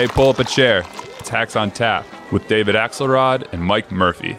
[0.00, 0.82] Hey, pull up a chair.
[1.18, 4.38] It's Hacks on Tap with David Axelrod and Mike Murphy.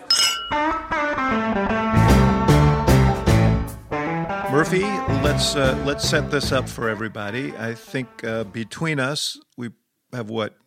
[4.51, 4.81] Murphy,
[5.21, 7.55] let's uh, let's set this up for everybody.
[7.55, 9.69] I think uh, between us, we
[10.11, 10.57] have what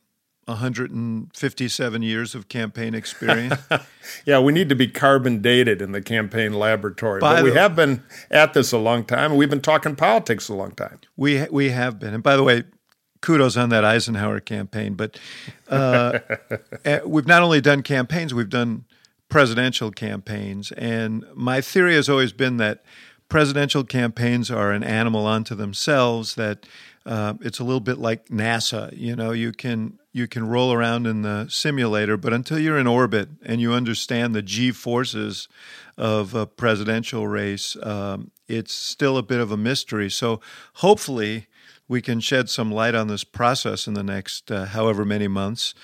[0.44, 3.60] 157 years of campaign experience.
[4.24, 7.18] yeah, we need to be carbon dated in the campaign laboratory.
[7.18, 9.96] By but we the- have been at this a long time, and we've been talking
[9.96, 11.00] politics a long time.
[11.16, 12.62] We we have been, and by the way,
[13.24, 14.94] kudos on that Eisenhower campaign.
[14.94, 15.18] But
[15.68, 16.18] uh,
[16.84, 18.84] eh, we've not only done campaigns, we've done
[19.30, 22.84] presidential campaigns, and my theory has always been that
[23.30, 26.34] presidential campaigns are an animal unto themselves.
[26.34, 26.66] That
[27.06, 28.94] uh, it's a little bit like NASA.
[28.94, 32.86] You know, you can you can roll around in the simulator, but until you're in
[32.86, 35.48] orbit and you understand the G forces
[35.96, 40.10] of a presidential race, um, it's still a bit of a mystery.
[40.10, 40.40] So
[40.74, 41.46] hopefully
[41.88, 45.74] we can shed some light on this process in the next uh, however many months.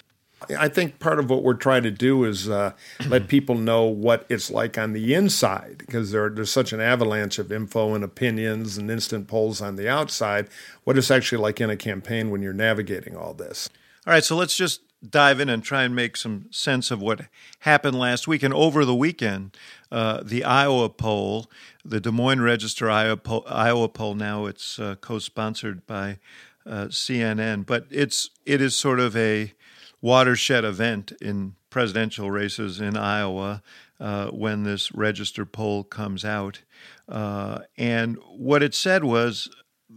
[0.59, 2.73] I think part of what we're trying to do is uh,
[3.09, 7.39] let people know what it's like on the inside because there, there's such an avalanche
[7.39, 10.49] of info and opinions and instant polls on the outside.
[10.85, 13.69] What it's actually like in a campaign when you're navigating all this.
[14.07, 17.23] All right, so let's just dive in and try and make some sense of what
[17.61, 18.43] happened last week.
[18.43, 19.57] And over the weekend,
[19.91, 21.51] uh, the Iowa poll,
[21.85, 26.19] the Des Moines Register Iowa poll, Iowa poll now it's uh, co-sponsored by
[26.67, 29.53] uh, CNN, but it's it is sort of a
[30.01, 33.63] watershed event in presidential races in Iowa
[33.99, 36.63] uh, when this register poll comes out.
[37.09, 39.49] Uh, and what it said was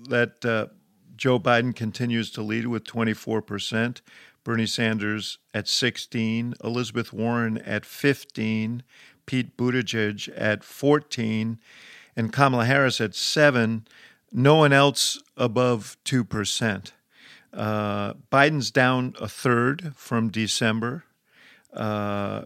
[0.10, 0.44] that
[1.16, 4.02] Joe Biden continues to lead with 24%,
[4.44, 8.84] Bernie Sanders at 16, Elizabeth Warren at 15,
[9.26, 11.60] Pete Buttigieg at 14,
[12.16, 13.88] and Kamala Harris at 7.
[14.32, 16.92] No one else above 2%.
[17.54, 21.04] Uh, Biden's down a third from December.
[21.72, 22.44] Uh,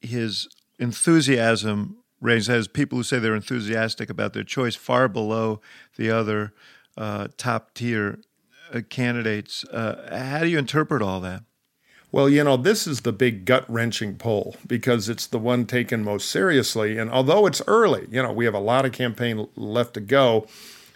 [0.00, 0.48] his
[0.78, 5.60] enthusiasm raised as people who say they're enthusiastic about their choice far below
[5.96, 6.52] the other
[6.96, 8.18] uh, top tier
[8.72, 9.64] uh, candidates.
[9.64, 11.42] Uh, how do you interpret all that?
[12.12, 16.02] Well, you know, this is the big gut wrenching poll because it's the one taken
[16.04, 16.98] most seriously.
[16.98, 20.46] And although it's early, you know, we have a lot of campaign left to go.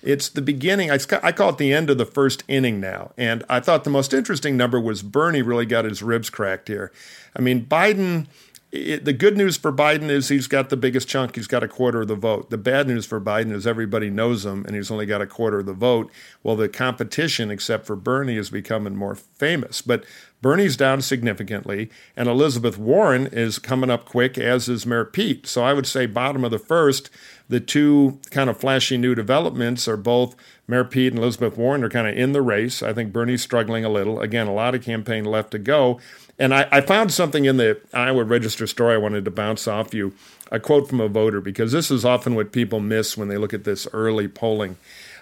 [0.03, 0.91] It's the beginning.
[0.91, 3.13] I call it the end of the first inning now.
[3.19, 6.91] And I thought the most interesting number was Bernie really got his ribs cracked here.
[7.37, 8.27] I mean, Biden.
[8.73, 11.35] It, the good news for Biden is he's got the biggest chunk.
[11.35, 12.51] He's got a quarter of the vote.
[12.51, 15.59] The bad news for Biden is everybody knows him and he's only got a quarter
[15.59, 16.11] of the vote.
[16.45, 19.83] Well, the competition, except for Bernie, is becoming more famous.
[19.83, 20.05] But
[20.41, 25.47] Bernie's down significantly, and Elizabeth Warren is coming up quick, as is Mayor Pete.
[25.47, 27.11] So I would say, bottom of the first,
[27.49, 31.91] the two kind of flashy new developments are both Mayor Pete and Elizabeth Warren are
[31.91, 32.83] kind of in the race.
[32.83, 34.21] I think Bernie's struggling a little.
[34.21, 36.01] Again, a lot of campaign left to go.
[36.41, 39.93] And I, I found something in the Iowa Register story I wanted to bounce off
[39.93, 40.15] you
[40.51, 43.53] a quote from a voter, because this is often what people miss when they look
[43.55, 44.79] at this early polling.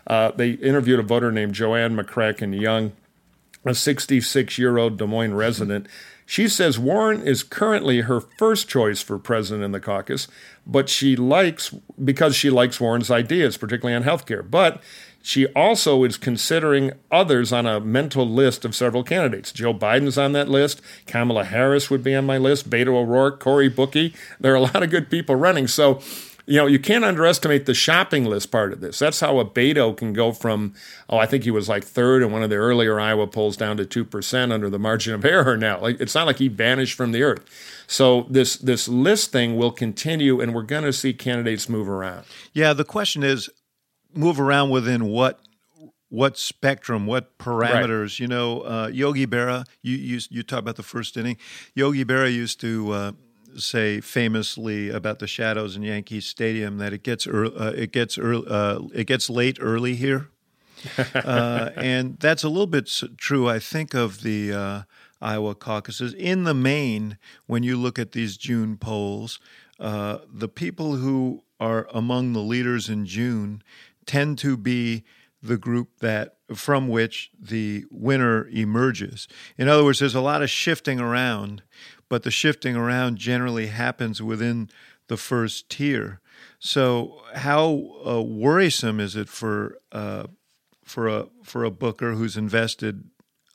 [0.06, 2.92] Uh, they interviewed a voter named Joanne McCracken Young,
[3.64, 5.88] a 66 year old Des Moines resident.
[6.24, 10.28] She says Warren is currently her first choice for president in the caucus,
[10.66, 14.42] but she likes, because she likes Warren's ideas, particularly on health care.
[14.42, 14.80] But
[15.28, 19.52] she also is considering others on a mental list of several candidates.
[19.52, 20.80] Joe Biden's on that list.
[21.04, 22.70] Kamala Harris would be on my list.
[22.70, 24.08] Beto O'Rourke, Cory Booker.
[24.40, 25.68] There are a lot of good people running.
[25.68, 26.00] So,
[26.46, 28.98] you know, you can't underestimate the shopping list part of this.
[29.00, 30.72] That's how a Beto can go from,
[31.10, 33.76] oh, I think he was like third in one of the earlier Iowa polls down
[33.76, 35.78] to 2% under the margin of error now.
[35.78, 37.44] Like, it's not like he vanished from the earth.
[37.86, 42.26] So this this list thing will continue, and we're going to see candidates move around.
[42.52, 43.48] Yeah, the question is
[44.18, 45.40] move around within what
[46.10, 48.02] what spectrum, what parameters.
[48.02, 48.20] Right.
[48.20, 49.66] You know, uh, Yogi Berra.
[49.82, 51.36] You, you you talk about the first inning.
[51.74, 53.12] Yogi Berra used to uh,
[53.56, 58.18] say famously about the shadows in Yankee Stadium that it gets early, uh, it gets
[58.18, 60.28] early, uh, it gets late early here,
[61.14, 63.48] uh, and that's a little bit true.
[63.48, 64.82] I think of the uh,
[65.20, 66.14] Iowa caucuses.
[66.14, 69.38] In the main, when you look at these June polls,
[69.78, 73.62] uh, the people who are among the leaders in June
[74.08, 75.04] tend to be
[75.40, 79.28] the group that from which the winner emerges.
[79.56, 81.62] In other words, there's a lot of shifting around,
[82.08, 84.68] but the shifting around generally happens within
[85.06, 86.20] the first tier.
[86.58, 90.24] So, how uh, worrisome is it for uh,
[90.84, 93.04] for a for a booker who's invested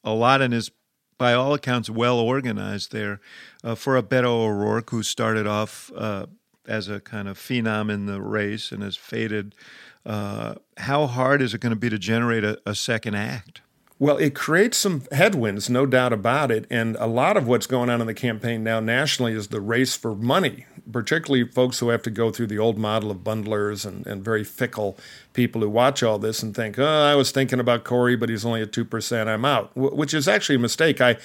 [0.03, 0.71] a lot and is,
[1.17, 3.19] by all accounts, well organized there,
[3.63, 6.27] uh, for a Beto O'Rourke who started off uh,
[6.67, 9.55] as a kind of phenom in the race and has faded
[10.05, 13.61] uh, how hard is it going to be to generate a, a second act?
[13.99, 16.65] Well, it creates some headwinds, no doubt about it.
[16.69, 19.95] And a lot of what's going on in the campaign now nationally is the race
[19.95, 24.05] for money, particularly folks who have to go through the old model of bundlers and,
[24.05, 24.97] and very fickle
[25.31, 28.45] people who watch all this and think, oh, I was thinking about Cory, but he's
[28.45, 30.99] only at 2%, I'm out, which is actually a mistake.
[30.99, 31.15] I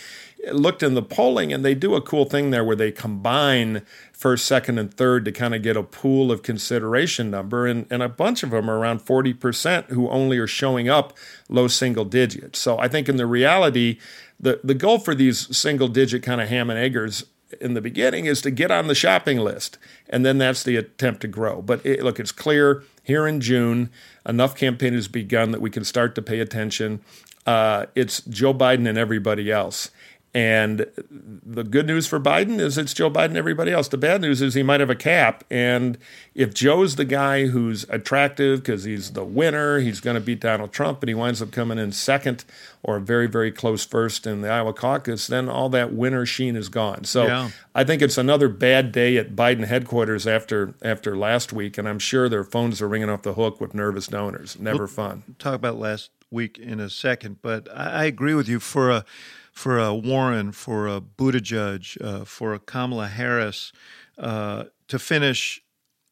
[0.52, 3.82] looked in the polling and they do a cool thing there where they combine
[4.12, 7.67] first, second, and third to kind of get a pool of consideration number.
[7.67, 11.17] And, and a bunch of them are around 40% who only are showing up
[11.49, 12.58] low single digits.
[12.58, 13.99] So I think in the reality,
[14.38, 17.25] the, the goal for these single digit kind of ham and eggers
[17.61, 19.79] in the beginning is to get on the shopping list.
[20.08, 21.62] And then that's the attempt to grow.
[21.62, 23.90] But it, look, it's clear here in June,
[24.26, 27.00] enough campaign has begun that we can start to pay attention.
[27.46, 29.90] Uh, it's Joe Biden and everybody else.
[30.35, 33.89] And the good news for Biden is it's Joe Biden everybody else.
[33.89, 35.43] The bad news is he might have a cap.
[35.51, 35.97] And
[36.35, 40.71] if Joe's the guy who's attractive because he's the winner, he's going to beat Donald
[40.71, 42.45] Trump, and he winds up coming in second
[42.83, 46.69] or very, very close first in the Iowa caucus, then all that winner sheen is
[46.69, 47.05] gone.
[47.05, 47.51] So yeah.
[47.75, 51.79] I think it's another bad day at Biden headquarters after after last week.
[51.79, 54.59] And I'm sure their phones are ringing off the hook with nervous donors.
[54.59, 55.23] Never we'll fun.
[55.39, 59.05] Talk about last week in a second, but I, I agree with you for a
[59.53, 63.73] for a Warren, for a Buttigieg, uh, for a Kamala Harris
[64.17, 65.61] uh, to finish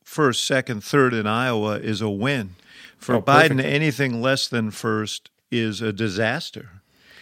[0.02, 2.56] first, second, third in Iowa is a win.
[2.98, 6.75] For oh, Biden, anything less than first is a disaster.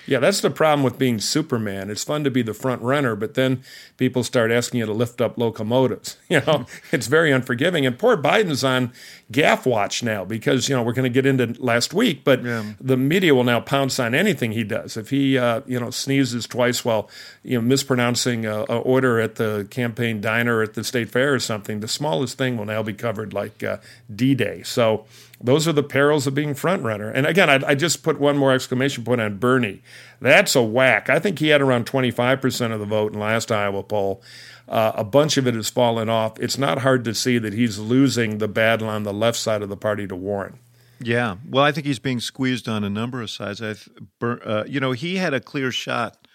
[0.06, 1.90] Yeah, that's the problem with being Superman.
[1.90, 3.62] It's fun to be the front runner, but then
[3.96, 6.18] people start asking you to lift up locomotives.
[6.34, 7.86] You know, it's very unforgiving.
[7.86, 8.92] And poor Biden's on
[9.30, 12.72] gaffe watch now because you know we're going to get into last week, but yeah.
[12.80, 14.96] the media will now pounce on anything he does.
[14.96, 17.08] If he uh, you know sneezes twice while
[17.44, 21.38] you know mispronouncing a, a, order at the campaign diner at the state fair or
[21.38, 23.78] something, the smallest thing will now be covered like uh,
[24.14, 24.62] D-Day.
[24.64, 25.06] So
[25.40, 27.10] those are the perils of being front runner.
[27.10, 29.82] And again, I, I, just put one more exclamation point on Bernie.
[30.20, 31.10] That's a whack.
[31.10, 34.22] I think he had around 25% of the vote in last Iowa poll.
[34.68, 36.38] Uh, a bunch of it has fallen off.
[36.40, 39.68] It's not hard to see that he's losing the battle on the left side of
[39.68, 40.58] the party to Warren.
[41.00, 43.60] Yeah, well, I think he's being squeezed on a number of sides.
[43.60, 43.74] I,
[44.22, 46.26] uh, you know, he had a clear shot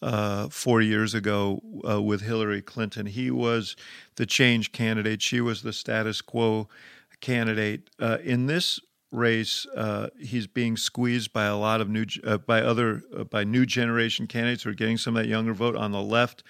[0.00, 3.06] uh, four years ago uh, with Hillary Clinton.
[3.06, 3.76] He was
[4.14, 5.20] the change candidate.
[5.20, 6.68] She was the status quo
[7.20, 7.88] candidate.
[7.98, 8.80] Uh, in this
[9.12, 13.44] race, uh, he's being squeezed by a lot of new, uh, by other, uh, by
[13.44, 16.42] new generation candidates who are getting some of that younger vote on the left.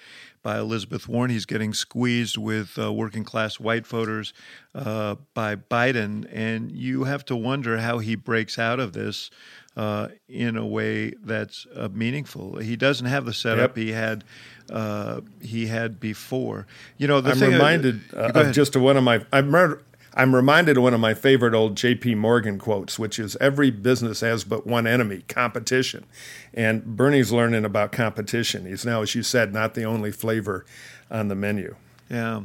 [0.42, 4.32] By Elizabeth Warren, he's getting squeezed with uh, working class white voters
[4.76, 9.30] uh, by Biden, and you have to wonder how he breaks out of this.
[9.76, 12.56] Uh, in a way that's uh, meaningful.
[12.56, 13.84] He doesn't have the setup yep.
[13.84, 14.24] he had
[14.70, 16.66] uh, he had before.
[16.96, 19.22] You know, the I'm reminded of just one of my.
[19.30, 19.82] I remember
[20.16, 22.14] I'm reminded of one of my favorite old J.P.
[22.14, 26.06] Morgan quotes, which is every business has but one enemy competition.
[26.54, 28.64] And Bernie's learning about competition.
[28.64, 30.64] He's now, as you said, not the only flavor
[31.10, 31.76] on the menu.
[32.10, 32.42] Yeah.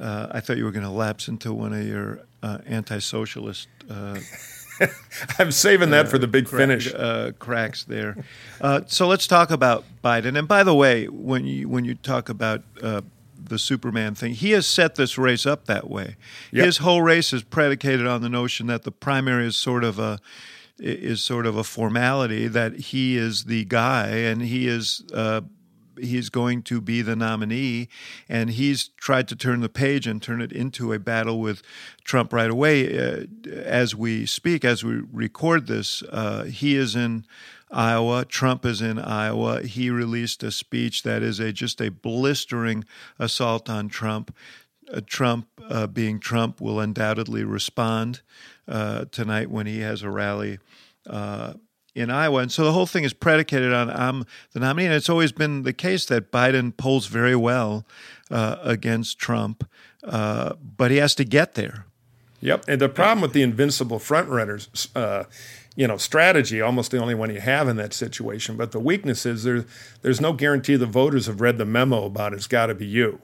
[0.00, 3.68] Uh, I thought you were going to lapse into one of your uh, anti socialist.
[3.88, 4.18] Uh,
[5.38, 6.92] I'm saving that for the big cra- finish.
[6.92, 8.24] Uh, cracks there.
[8.60, 10.36] Uh, so let's talk about Biden.
[10.36, 13.02] And by the way, when you when you talk about uh,
[13.48, 14.34] the Superman thing.
[14.34, 16.16] He has set this race up that way.
[16.52, 16.64] Yep.
[16.64, 20.20] His whole race is predicated on the notion that the primary is sort of a
[20.78, 25.40] is sort of a formality that he is the guy and he is uh,
[25.98, 27.88] he's going to be the nominee
[28.28, 31.62] and he's tried to turn the page and turn it into a battle with
[32.04, 33.24] Trump right away uh,
[33.54, 37.24] as we speak as we record this uh, he is in
[37.70, 38.24] Iowa.
[38.24, 39.62] Trump is in Iowa.
[39.62, 42.84] He released a speech that is a just a blistering
[43.18, 44.34] assault on Trump.
[44.92, 48.20] Uh, Trump, uh, being Trump, will undoubtedly respond
[48.68, 50.58] uh, tonight when he has a rally
[51.08, 51.54] uh,
[51.94, 52.42] in Iowa.
[52.42, 54.86] And so the whole thing is predicated on I'm the nominee.
[54.86, 57.84] And it's always been the case that Biden polls very well
[58.30, 59.68] uh, against Trump,
[60.04, 61.86] uh, but he has to get there.
[62.40, 62.66] Yep.
[62.68, 64.68] And the problem with the invincible frontrunners
[65.76, 68.56] you know, strategy, almost the only one you have in that situation.
[68.56, 69.64] But the weakness is there,
[70.02, 73.20] there's no guarantee the voters have read the memo about it's got to be you.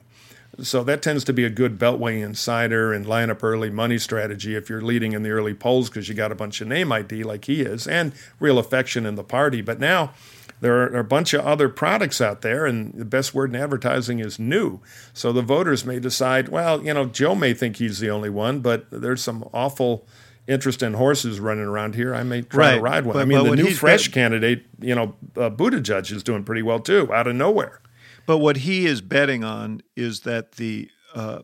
[0.61, 4.55] So that tends to be a good Beltway insider and line up early money strategy
[4.55, 7.23] if you're leading in the early polls because you got a bunch of name ID
[7.23, 9.61] like he is and real affection in the party.
[9.61, 10.13] But now
[10.61, 14.19] there are a bunch of other products out there, and the best word in advertising
[14.19, 14.79] is new.
[15.11, 18.61] So the voters may decide, well, you know, Joe may think he's the only one,
[18.61, 20.05] but there's some awful
[20.47, 22.13] interest in horses running around here.
[22.13, 22.75] I may try Right.
[22.75, 23.13] to ride one.
[23.13, 26.61] But- I mean, the new fresh got- candidate, you know, uh, Buttigieg is doing pretty
[26.61, 27.81] well too, out of nowhere.
[28.25, 31.43] But what he is betting on is that the uh,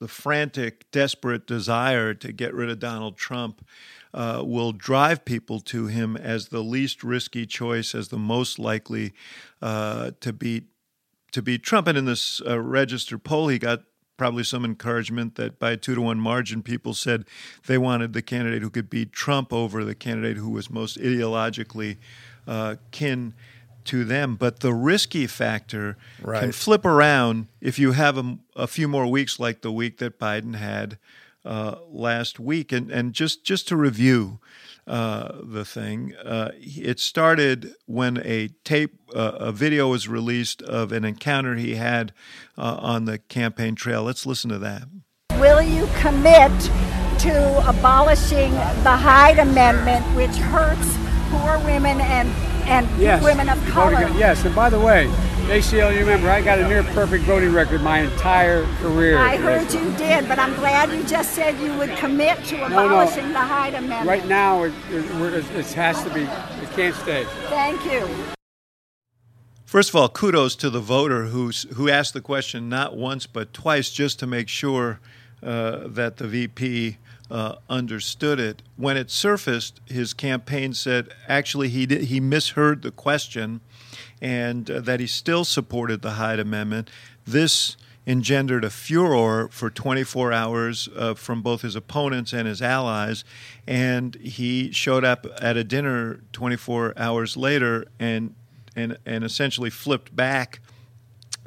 [0.00, 3.62] the frantic, desperate desire to get rid of Donald Trump
[4.14, 9.12] uh, will drive people to him as the least risky choice, as the most likely
[9.60, 10.64] uh, to beat
[11.32, 11.86] to beat Trump.
[11.86, 13.82] And in this uh, register poll, he got
[14.20, 17.24] probably some encouragement that by a two to one margin, people said
[17.66, 21.96] they wanted the candidate who could beat Trump over the candidate who was most ideologically
[22.46, 23.32] uh, kin
[23.86, 24.36] to them.
[24.36, 25.96] But the risky factor
[26.42, 30.18] can flip around if you have a, a few more weeks like the week that
[30.18, 30.98] Biden had
[31.42, 32.72] uh, last week.
[32.72, 34.38] And, and just, just to review
[34.86, 40.92] uh, the thing, uh, it started when a tape, uh, a video was released of
[40.92, 42.12] an encounter he had
[42.58, 44.02] uh, on the campaign trail.
[44.02, 44.82] Let's listen to that.
[45.38, 46.50] Will you commit
[47.20, 50.96] to abolishing the Hyde Amendment, which hurts
[51.30, 52.28] poor women and,
[52.68, 53.22] and Yes.
[53.22, 54.08] women of color?
[54.16, 55.06] Yes, and by the way,
[55.50, 59.18] ACL, you remember, I got a near perfect voting record my entire career.
[59.18, 62.66] I heard you did, but I'm glad you just said you would commit to no.
[62.66, 64.06] abolishing the Hyde Amendment.
[64.06, 67.24] Right now, it, it, it has to be, it can't stay.
[67.48, 68.08] Thank you.
[69.64, 73.52] First of all, kudos to the voter who's, who asked the question not once but
[73.52, 75.00] twice just to make sure
[75.42, 78.62] uh, that the VP uh, understood it.
[78.76, 83.62] When it surfaced, his campaign said actually he did, he misheard the question,
[84.20, 86.90] and uh, that he still supported the Hyde Amendment.
[87.26, 93.24] This engendered a furor for 24 hours uh, from both his opponents and his allies,
[93.66, 98.34] and he showed up at a dinner 24 hours later and
[98.76, 100.60] and and essentially flipped back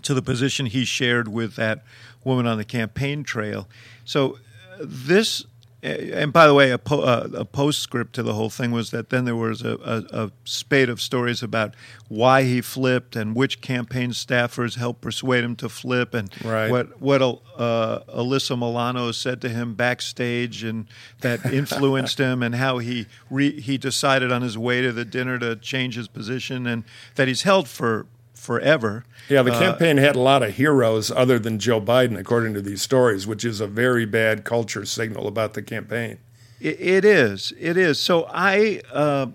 [0.03, 1.83] to the position he shared with that
[2.23, 3.67] woman on the campaign trail.
[4.05, 4.37] So
[4.73, 5.45] uh, this,
[5.83, 9.09] and by the way, a, po- uh, a postscript to the whole thing was that
[9.09, 11.75] then there was a, a, a spate of stories about
[12.07, 16.69] why he flipped and which campaign staffers helped persuade him to flip, and Right.
[16.71, 20.87] what what uh, Alyssa Milano said to him backstage, and
[21.21, 25.37] that influenced him, and how he re- he decided on his way to the dinner
[25.39, 26.83] to change his position, and
[27.15, 28.05] that he's held for
[28.43, 29.05] forever.
[29.29, 32.61] Yeah, the Uh, campaign had a lot of heroes other than Joe Biden, according to
[32.61, 36.17] these stories, which is a very bad culture signal about the campaign.
[36.59, 37.53] It, it is.
[37.59, 37.99] It is.
[37.99, 39.27] So I, uh,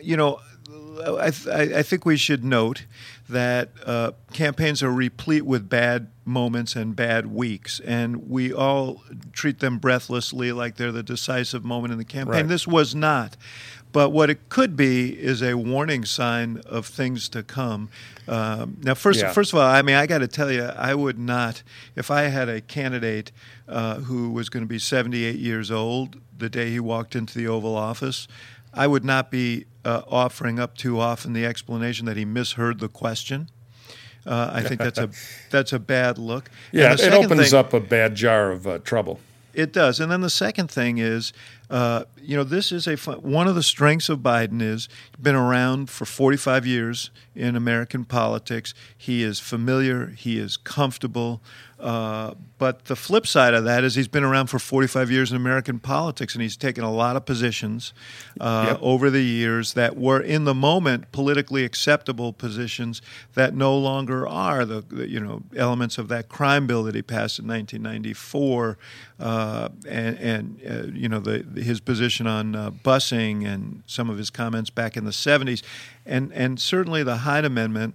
[0.00, 0.40] you know,
[1.20, 2.86] I, th- I think we should note
[3.28, 9.58] that uh, campaigns are replete with bad moments and bad weeks, and we all treat
[9.58, 12.34] them breathlessly like they're the decisive moment in the campaign.
[12.34, 12.48] Right.
[12.48, 13.36] This was not.
[13.92, 17.88] But what it could be is a warning sign of things to come.
[18.28, 19.32] Um, now, first, Yeah.
[19.32, 21.62] first of all, I mean, I got to tell you, I would not,
[21.94, 23.32] if I had a candidate
[23.68, 27.48] uh, who was going to be 78 years old the day he walked into the
[27.48, 28.28] Oval Office,
[28.74, 32.88] I would not be uh, offering up too often the explanation that he misheard the
[32.88, 33.48] question.
[34.26, 35.08] Uh, I think that's a
[35.50, 36.50] that's a bad look.
[36.72, 39.20] Yeah, it opens thing- up a bad jar of uh, trouble.
[39.56, 40.00] It does.
[40.00, 41.32] And then the second thing is,
[41.70, 44.86] uh, you know, this is a fun, one of the strengths of Biden is
[45.20, 48.74] been around for 45 years in American politics.
[48.96, 50.08] He is familiar.
[50.08, 51.40] He is comfortable.
[51.78, 55.36] Uh, but the flip side of that is he's been around for 45 years in
[55.36, 57.92] American politics, and he's taken a lot of positions
[58.40, 58.78] uh, Yep.
[58.80, 63.02] over the years that were in the moment politically acceptable positions
[63.34, 64.64] that no longer are.
[64.64, 68.78] The, the you know elements of that crime bill that he passed in 1994,
[69.20, 74.16] uh, and, and uh, you know the, his position on uh, busing and some of
[74.16, 75.62] his comments back in the 70s,
[76.06, 77.94] and and certainly the Hyde Amendment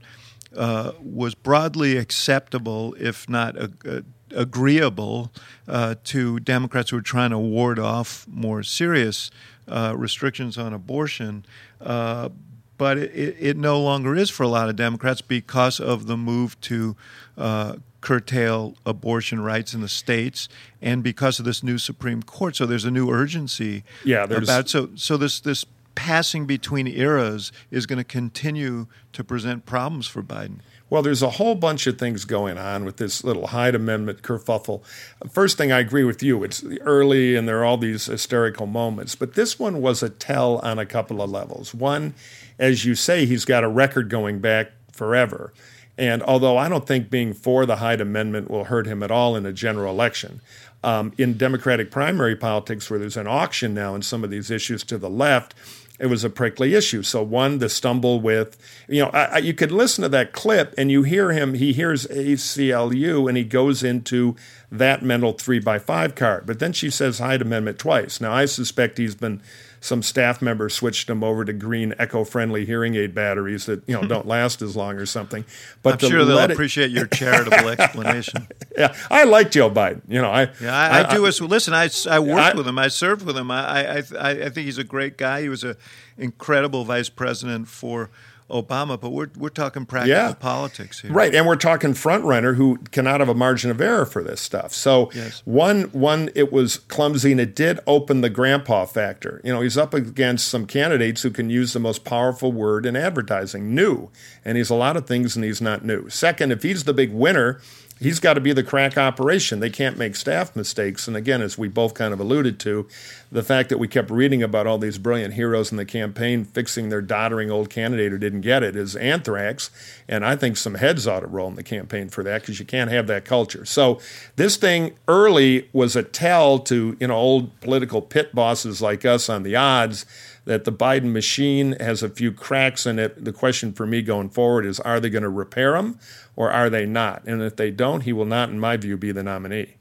[0.55, 4.01] uh, was broadly acceptable, if not uh, uh,
[4.35, 5.31] agreeable,
[5.67, 9.31] uh, to Democrats who were trying to ward off more serious
[9.67, 11.45] uh, restrictions on abortion.
[11.79, 12.29] Uh,
[12.77, 16.17] but it, it, it no longer is for a lot of Democrats because of the
[16.17, 16.95] move to
[17.37, 20.49] uh, curtail abortion rights in the states
[20.81, 22.55] and because of this new Supreme Court.
[22.55, 25.63] So there's a new urgency Yeah, there's- about so so this this
[25.95, 30.59] passing between eras is going to continue to present problems for Biden.
[30.89, 34.83] Well, there's a whole bunch of things going on with this little Hyde Amendment kerfuffle.
[35.29, 36.43] First thing, I agree with you.
[36.43, 40.57] It's early and there are all these hysterical moments, but this one was a tell
[40.59, 41.73] on a couple of levels.
[41.73, 42.13] One,
[42.59, 45.53] as you say, he's got a record going back forever.
[45.97, 49.35] And although I don't think being for the Hyde Amendment will hurt him at all
[49.35, 50.41] in a general election,
[50.83, 54.83] um, in Democratic primary politics, where there's an auction now in some of these issues
[54.85, 55.53] to the left,
[56.01, 57.03] it was a prickly issue.
[57.03, 58.57] So one, the stumble with,
[58.89, 61.53] you know, I, I, you could listen to that clip and you hear him.
[61.53, 64.35] He hears ACLU and he goes into
[64.71, 66.47] that mental three by five card.
[66.47, 68.19] But then she says Hyde Amendment twice.
[68.19, 69.43] Now I suspect he's been
[69.81, 74.07] some staff member switched them over to green eco-friendly hearing aid batteries that you know
[74.07, 75.43] don't last as long or something.
[75.81, 78.47] But I'm sure they'll it, appreciate your charitable explanation.
[78.77, 80.01] yeah, I like Joe Biden.
[80.07, 81.25] You know, I yeah, I, I, I do.
[81.25, 82.77] as listen, I, I worked with him.
[82.77, 83.49] I served with him.
[83.49, 85.41] I, I I think he's a great guy.
[85.41, 85.75] He was an
[86.15, 88.11] incredible vice president for
[88.51, 90.33] Obama, but we're we're talking practical yeah.
[90.33, 91.33] politics here, right?
[91.33, 94.73] And we're talking front runner who cannot have a margin of error for this stuff.
[94.73, 95.41] So yes.
[95.45, 99.41] one one it was clumsy, and it did open the grandpa factor.
[99.43, 102.95] You know, he's up against some candidates who can use the most powerful word in
[102.95, 104.09] advertising, new,
[104.45, 106.09] and he's a lot of things, and he's not new.
[106.09, 107.59] Second, if he's the big winner
[108.01, 109.59] he's got to be the crack operation.
[109.59, 111.07] They can't make staff mistakes.
[111.07, 112.87] And again, as we both kind of alluded to,
[113.31, 116.89] the fact that we kept reading about all these brilliant heroes in the campaign fixing
[116.89, 119.69] their doddering old candidate who didn't get it is anthrax.
[120.07, 122.65] And I think some heads ought to roll in the campaign for that because you
[122.65, 123.65] can't have that culture.
[123.65, 123.99] So
[124.35, 129.29] this thing early was a tell to you know old political pit bosses like us
[129.29, 130.05] on the odds
[130.45, 133.23] that the Biden machine has a few cracks in it.
[133.23, 135.99] The question for me going forward is are they going to repair them
[136.35, 137.23] or are they not?
[137.25, 139.75] And if they don't, he will not, in my view, be the nominee.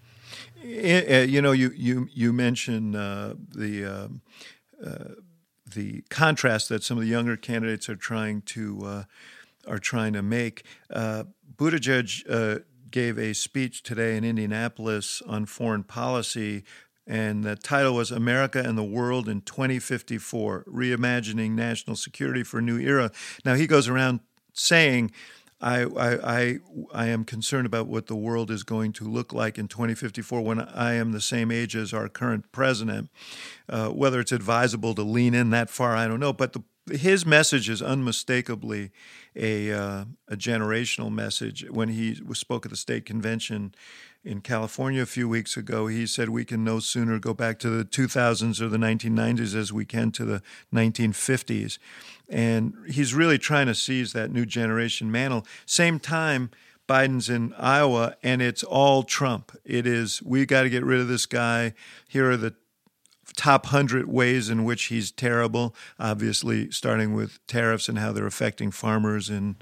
[0.63, 4.09] You know, you you you mentioned uh, the uh,
[4.87, 5.15] uh,
[5.75, 9.05] the contrast that some of the younger candidates are trying to uh,
[9.67, 10.65] are trying to make.
[10.91, 11.25] Uh,
[11.57, 16.65] Buttigieg uh, gave a speech today in Indianapolis on foreign policy
[17.07, 22.63] and the title was America and the World in 2054 Reimagining National Security for a
[22.63, 23.11] New Era.
[23.45, 24.21] Now, he goes around
[24.53, 25.11] saying,
[25.61, 26.59] I, I, I,
[26.95, 30.61] I am concerned about what the world is going to look like in 2054 when
[30.61, 33.11] I am the same age as our current president.
[33.69, 36.33] Uh, whether it's advisable to lean in that far, I don't know.
[36.33, 36.63] But the,
[36.97, 38.91] his message is unmistakably
[39.37, 41.69] a, uh, a generational message.
[41.71, 43.75] When he spoke at the state convention
[44.23, 47.71] in California a few weeks ago, he said we can no sooner go back to
[47.71, 50.43] the 2000s or the 1990s as we can to the
[50.75, 51.79] 1950s.
[52.29, 55.47] And he's really trying to seize that new generation mantle.
[55.65, 56.51] Same time,
[56.89, 59.57] Biden's in Iowa, and it's all Trump.
[59.65, 61.75] It is, we got to get rid of this guy.
[62.09, 62.55] Here are the
[63.37, 68.71] top 100 ways in which he's terrible, obviously, starting with tariffs and how they're affecting
[68.71, 69.57] farmers in,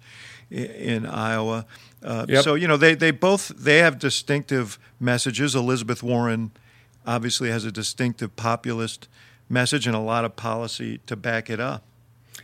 [0.50, 1.66] in Iowa.
[2.02, 2.44] Uh, yep.
[2.44, 5.54] So you know they they both they have distinctive messages.
[5.54, 6.52] Elizabeth Warren
[7.06, 9.08] obviously has a distinctive populist
[9.48, 11.82] message and a lot of policy to back it up.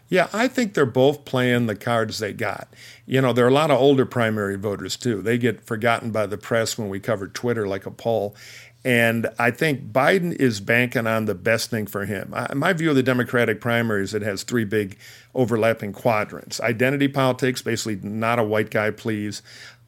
[0.09, 2.69] Yeah, I think they're both playing the cards they got.
[3.07, 5.23] You know, there are a lot of older primary voters too.
[5.23, 8.37] They get forgotten by the press when we cover Twitter like a poll.
[8.85, 12.35] And I think Biden is banking on the best thing for him.
[12.55, 14.99] my view of the Democratic primaries, it has three big
[15.35, 19.43] overlapping quadrants identity politics, basically, not a white guy, please.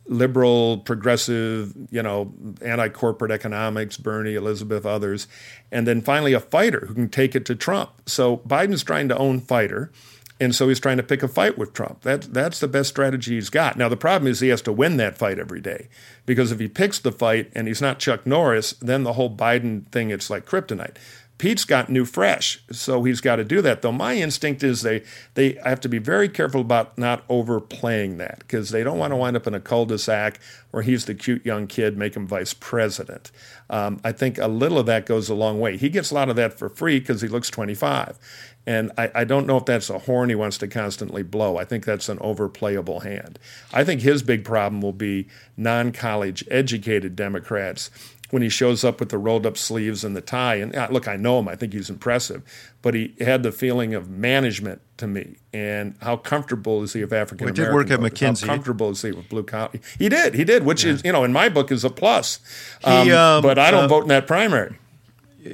[0.08, 2.32] Liberal, progressive, you know,
[2.62, 5.26] anti corporate economics, Bernie, Elizabeth, others.
[5.72, 7.90] And then finally, a fighter who can take it to Trump.
[8.06, 9.90] So Biden's trying to own fighter.
[10.38, 12.02] And so he's trying to pick a fight with Trump.
[12.02, 13.76] That, that's the best strategy he's got.
[13.78, 15.88] Now, the problem is he has to win that fight every day
[16.26, 19.86] because if he picks the fight and he's not Chuck Norris, then the whole Biden
[19.88, 20.96] thing, it's like kryptonite.
[21.38, 23.82] Pete's got new fresh, so he's got to do that.
[23.82, 25.02] Though my instinct is they
[25.34, 29.16] they have to be very careful about not overplaying that because they don't want to
[29.16, 33.30] wind up in a cul-de-sac where he's the cute young kid, make him vice president.
[33.68, 35.76] Um, I think a little of that goes a long way.
[35.76, 38.18] He gets a lot of that for free because he looks 25,
[38.66, 41.56] and I, I, don't know if that's a horn he wants to constantly blow.
[41.56, 43.38] I think that's an overplayable hand.
[43.72, 47.90] I think his big problem will be non college educated Democrats
[48.30, 50.56] when he shows up with the rolled up sleeves and the tie.
[50.56, 52.42] And uh, look, I know him, I think he's impressive,
[52.82, 55.36] but he had the feeling of management to me.
[55.52, 57.62] And how comfortable is he with African American?
[57.62, 58.46] Well, did work at McKinsey.
[58.46, 59.70] How comfortable is he with blue collar?
[59.98, 60.92] He did, he did, which yeah.
[60.92, 62.40] is, you know, in my book is a plus.
[62.82, 64.76] Um, he, um, but I don't uh, vote in that primary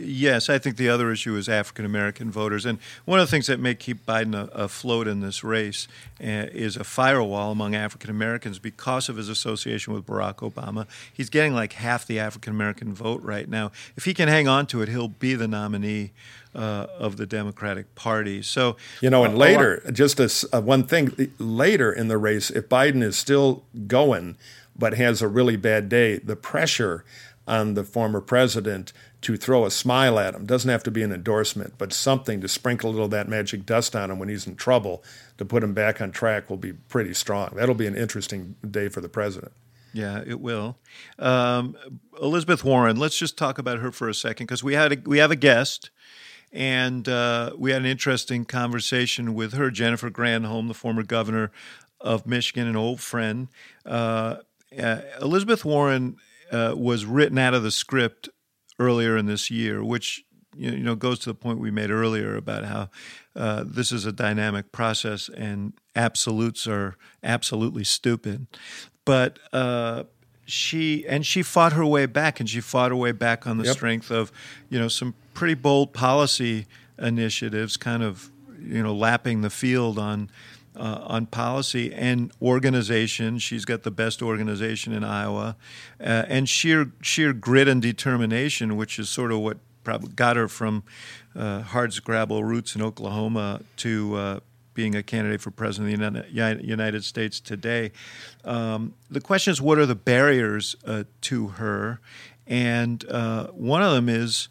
[0.00, 2.66] Yes, I think the other issue is African American voters.
[2.66, 5.88] And one of the things that may keep Biden afloat in this race
[6.20, 10.86] uh, is a firewall among African Americans because of his association with Barack Obama.
[11.12, 13.72] He's getting like half the African American vote right now.
[13.96, 16.12] If he can hang on to it, he'll be the nominee
[16.54, 18.42] uh, of the Democratic Party.
[18.42, 22.68] So, You know, and later, just as uh, one thing, later in the race, if
[22.68, 24.36] Biden is still going
[24.76, 27.04] but has a really bad day, the pressure
[27.46, 31.12] on the former president to throw a smile at him doesn't have to be an
[31.12, 34.46] endorsement, but something to sprinkle a little of that magic dust on him when he's
[34.46, 35.02] in trouble
[35.38, 37.50] to put him back on track will be pretty strong.
[37.54, 39.52] That'll be an interesting day for the president.
[39.92, 40.78] Yeah, it will.
[41.18, 41.76] Um,
[42.20, 42.96] Elizabeth Warren.
[42.96, 45.36] Let's just talk about her for a second because we had a, we have a
[45.36, 45.90] guest,
[46.50, 51.52] and uh, we had an interesting conversation with her, Jennifer Granholm, the former governor
[52.00, 53.48] of Michigan, an old friend.
[53.84, 54.36] Uh,
[54.80, 56.16] uh, Elizabeth Warren
[56.50, 58.28] uh, was written out of the script
[58.82, 62.64] earlier in this year, which you know, goes to the point we made earlier about
[62.64, 62.90] how
[63.34, 68.46] uh, this is a dynamic process and absolutes are absolutely stupid.
[69.06, 70.04] But uh,
[70.44, 73.64] she and she fought her way back, and she fought her way back on the
[73.64, 73.74] Yep.
[73.74, 74.30] strength of
[74.68, 76.66] you know some pretty bold policy
[76.98, 80.28] initiatives, kind of you know lapping the field on
[80.76, 83.38] uh, on policy and organization.
[83.38, 85.56] She's got the best organization in Iowa,
[86.00, 90.48] uh, and sheer sheer grit and determination, which is sort of what probably got her
[90.48, 90.82] from
[91.34, 94.40] uh, hard scrabble roots in Oklahoma to uh,
[94.74, 97.92] being a candidate for president of the United- States today.
[98.44, 102.00] Um, the question is, what are the barriers uh, to her?
[102.46, 104.48] And uh, one of them is,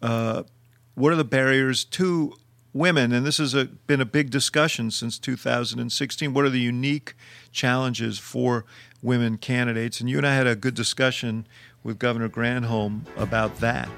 [0.00, 2.34] what are the barriers to
[2.72, 3.12] women?
[3.12, 6.32] And this has a, been a big discussion since 2016.
[6.32, 7.14] What are the unique
[7.50, 8.64] challenges for
[9.02, 10.00] women candidates?
[10.00, 11.46] And you and I had a good discussion
[11.82, 13.88] with Governor Granholm about that.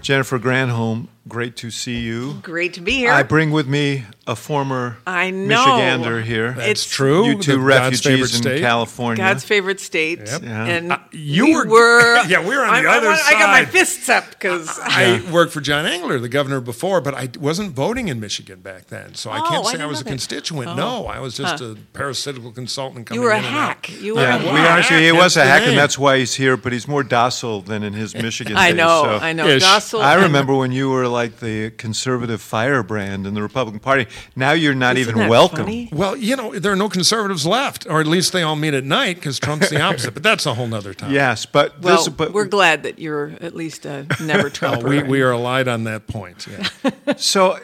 [0.00, 2.34] Jennifer Granholm, great to see you.
[2.42, 3.12] Great to be here.
[3.12, 5.64] I bring with me a former I know.
[5.64, 6.52] Michigander here.
[6.52, 7.26] That's It's true.
[7.26, 8.60] You two The- refugees in state.
[8.62, 9.22] California.
[9.22, 10.20] God's favorite state.
[10.24, 10.42] Yep.
[10.42, 10.64] Yeah.
[10.64, 12.24] And Uh, you we were- were.
[12.28, 14.78] Yeah, we were on the I, I other want- I got my fists up because.
[14.82, 18.86] I worked for John Engler, the governor before, but I wasn't voting in Michigan back
[18.86, 20.10] then, so I Oh, can't say I, didn't was a that.
[20.10, 20.68] constituent.
[20.70, 20.74] Oh.
[20.74, 23.90] No, I was just a parasitical consultant coming You were a in hack.
[24.00, 24.70] You were yeah, a we hack.
[24.70, 26.56] honestly, he was a hack, and that's why he's here.
[26.56, 29.02] But he's more docile than in his Michigan I know.
[29.04, 29.46] so- I know.
[29.46, 29.62] Ish.
[29.62, 30.00] Docile.
[30.00, 34.06] I remember when you were like the conservative firebrand in the Republican Party.
[34.36, 35.60] Now you're not Isn't even welcome.
[35.60, 35.88] funny?
[35.92, 38.84] Well, you know, there are no conservatives left, or at least they all meet at
[38.84, 40.12] night because Trump's the opposite.
[40.12, 41.12] But that's a whole other time.
[41.12, 44.88] Yes, but Well, this, but we're glad that you're at least a never Uh, Trumper.
[44.88, 46.46] we, we are allied on that point.
[46.46, 46.90] Yeah.
[47.16, 47.58] So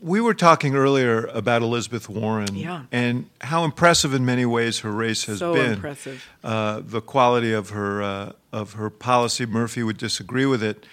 [0.00, 2.84] we were talking earlier about Elizabeth Warren Yeah.
[2.92, 5.72] and how impressive in many ways her race has So been.
[5.74, 6.26] impressive.
[6.44, 9.46] Uh, the quality of her uh, of her policy.
[9.46, 10.84] Murphy would disagree with it.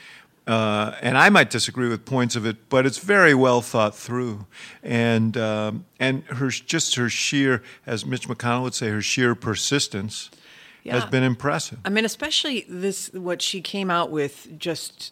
[0.47, 4.45] Uh, and I might disagree with points of it, but it's very well thought through,
[4.81, 10.29] and um, and her just her sheer, as Mitch McConnell would say, her sheer persistence
[10.85, 11.79] has been impressive.
[11.83, 15.11] I mean, especially this what she came out with just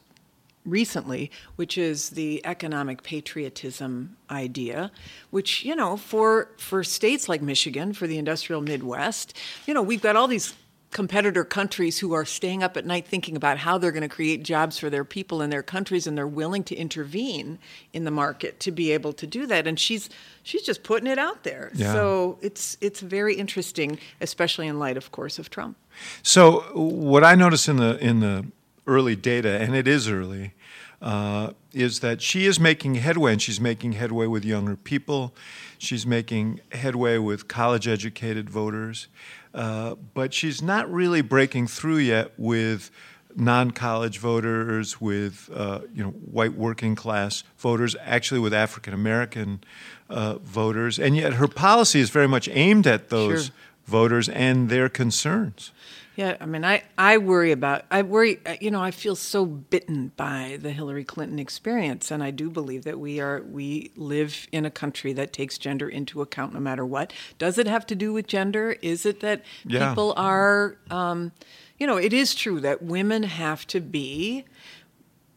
[0.65, 4.89] recently, which is the economic patriotism idea,
[5.31, 10.01] which you know, for for states like Michigan, for the industrial Midwest, you know, we've
[10.01, 10.55] got all these
[10.95, 14.43] competitor countries who are staying up at night thinking about how they're going to create
[14.43, 17.59] jobs for their people in their countries and they're willing to intervene
[17.91, 20.09] in the market to be able to do that and she's
[20.41, 21.91] she's just putting it out there Yeah.
[21.91, 25.75] so it's it's very interesting especially in light of course of Trump
[26.23, 28.45] So what I notice in the in the
[28.87, 30.53] early data, and it is early,
[31.01, 35.33] uh, is that she is making headway, and she's making headway with younger people.
[35.77, 39.07] She's making headway with college-educated voters,
[39.55, 42.91] uh, but she's not really breaking through yet with
[43.37, 49.61] non-college voters, with uh, you know white working-class voters, actually with African American
[50.09, 53.55] uh, voters, and yet her policy is very much aimed at those Sure.
[53.87, 55.71] voters and their concerns.
[56.15, 59.45] Yeah, I mean, I, I worry about, I worry, uh, you know, I feel so
[59.45, 62.09] bitten by the Hillary Clinton experience.
[62.09, 65.89] And I do believe that we are, we live in a country that takes gender
[65.89, 67.11] into account no matter what.
[67.37, 68.77] Does it have to do with gender?
[68.81, 69.89] Is it that Yeah.
[69.89, 71.33] people are, um,
[71.77, 74.45] you know, it is true that women have to be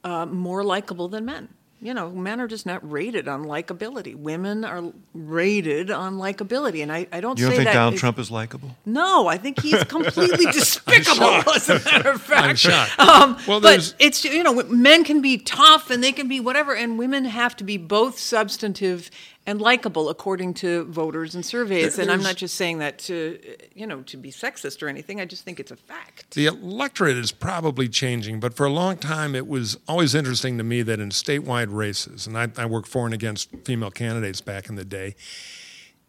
[0.04, 1.48] uh, more likable than men.
[1.80, 4.16] You know, men are just not rated on likability.
[4.16, 4.82] Women are
[5.14, 8.18] rated on likability, and I, I don't You don't say think that Donald is- Trump
[8.18, 8.76] is likable?
[8.84, 11.24] no, I think he's completely despicable.
[11.54, 12.98] As a matter of fact, I'm shocked.
[12.98, 16.74] Um, Well, but it's you know men can be tough and they can be whatever,
[16.74, 19.10] and women have to be both substantive
[19.48, 21.98] and likable according to voters and surveys.
[21.98, 23.38] And I'm not just saying that to,
[23.74, 25.22] you know, to be sexist or anything.
[25.22, 26.32] I just think it's a fact.
[26.32, 30.64] The electorate is probably changing, but for a long time, it was always interesting to
[30.64, 34.68] me that in statewide races, and I, I worked for and against female candidates back
[34.68, 35.16] in the day,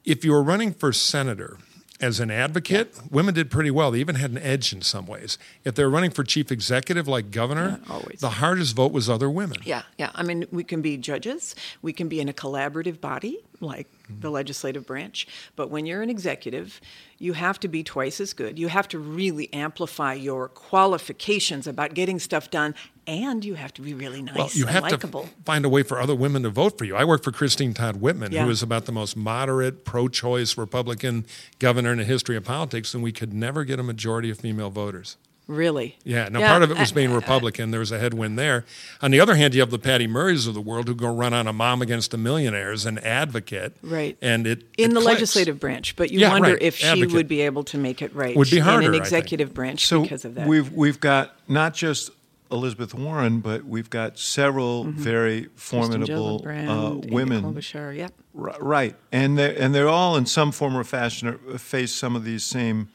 [0.04, 1.60] if you were running for senator
[2.02, 3.92] as an advocate, women did pretty well.
[3.92, 5.38] They even had an edge in some ways.
[5.64, 9.30] If they were running for chief executive like governor, Yeah, the hardest vote was other
[9.30, 9.60] women.
[9.64, 10.12] Yeah, yeah.
[10.16, 11.56] I mean, we can be judges.
[11.82, 14.22] We can be in a collaborative body like Mm-hmm.
[14.22, 15.28] the legislative branch.
[15.56, 16.82] But when you're an executive,
[17.20, 18.58] you have to be twice as good.
[18.58, 22.74] You have to really amplify your qualifications about getting stuff done,
[23.06, 25.24] and you have to be really nice Well, you have likable.
[25.26, 26.96] to find a way for other women to vote for you.
[26.96, 28.42] I worked for Christine Todd Whitman, Yeah.
[28.42, 31.28] who was about the most moderate, pro-choice Republican
[31.60, 34.72] governor in the history of politics, and we could never get a majority of female
[34.72, 35.18] voters.
[35.50, 35.98] Really?
[36.04, 37.72] Yeah, now Yeah, part of it was uh, being uh, uh, Republican.
[37.72, 38.66] There was a headwind there.
[39.02, 41.34] On the other hand, you have the Patty Murrays of the world who go run
[41.34, 43.76] on a mom against the millionaires, an advocate.
[43.82, 44.16] Right.
[44.22, 45.06] And it in it the clicks.
[45.06, 47.14] legislative branch, but you Yeah, wonder right, if she advocate.
[47.16, 49.88] would be able to make it right Would be harder, in I an executive branch
[49.88, 50.48] So because of that.
[50.48, 52.12] we've we've got not just
[52.52, 55.00] Elizabeth Warren, but we've got several mm-hmm.
[55.02, 57.44] very formidable Gillibrand, uh, women.
[57.44, 58.14] Klobuchar, yep.
[58.40, 62.16] R- Right, and they and they're all in some form or fashion are- face some
[62.16, 62.90] of these same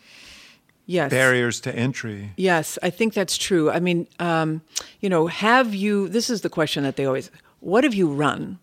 [0.87, 1.11] Yes.
[1.11, 2.33] barriers to entry.
[2.37, 3.71] Yes, I think that's true.
[3.71, 4.61] I mean, um,
[5.01, 8.59] you know, have you, this is the question that they always, what have you run?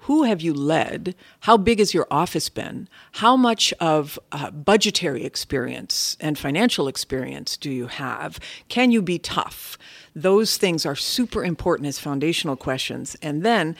[0.00, 1.14] Who have you led?
[1.40, 2.88] How big has your office been?
[3.12, 8.40] How much of uh, budgetary experience and financial experience do you have?
[8.68, 9.78] Can you be tough?
[10.14, 13.16] Those things are super important as foundational questions.
[13.22, 13.76] And then,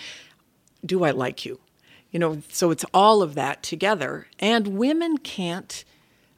[0.87, 1.59] do I like you?
[2.13, 4.29] You know, so it's all of that together.
[4.39, 5.85] And women can't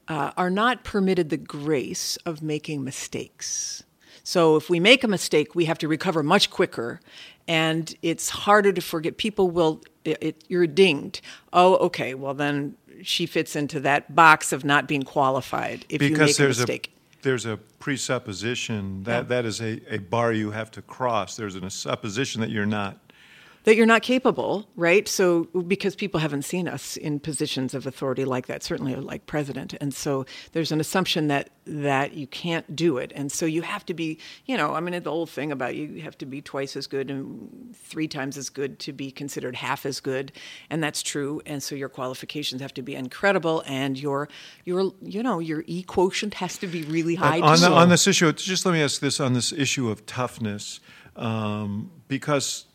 [0.09, 3.85] uh, are not permitted the grace of making mistakes.
[4.23, 7.01] So if we make a mistake, we have to recover much quicker,
[7.47, 9.19] and it's harder to forget.
[9.19, 11.21] People will, it, it, you're dinged.
[11.53, 16.11] Oh, okay, well then she fits into that box of not being qualified if you
[16.11, 16.87] because make a there's mistake.
[16.89, 21.37] a there's a presupposition that that is a, a bar you have to cross.
[21.37, 22.99] There's a supposition that you're not.
[23.65, 25.09] That you're not capable, right?
[25.09, 29.75] So because people haven't seen us in positions of authority like that, certainly like president,
[29.81, 33.85] and so there's an assumption that that you can't do it, and so you have
[33.87, 36.77] to be, you know, I mean, the old thing about you have to be twice
[36.77, 40.33] as good and three times as good to be considered half as good,
[40.69, 44.29] and that's true, and so your qualifications have to be incredible, and your
[44.65, 47.41] your you know your e quotient has to be really high.
[47.41, 50.81] on, the, on this issue, just let me ask this on this issue of toughness,
[51.17, 52.67] um, because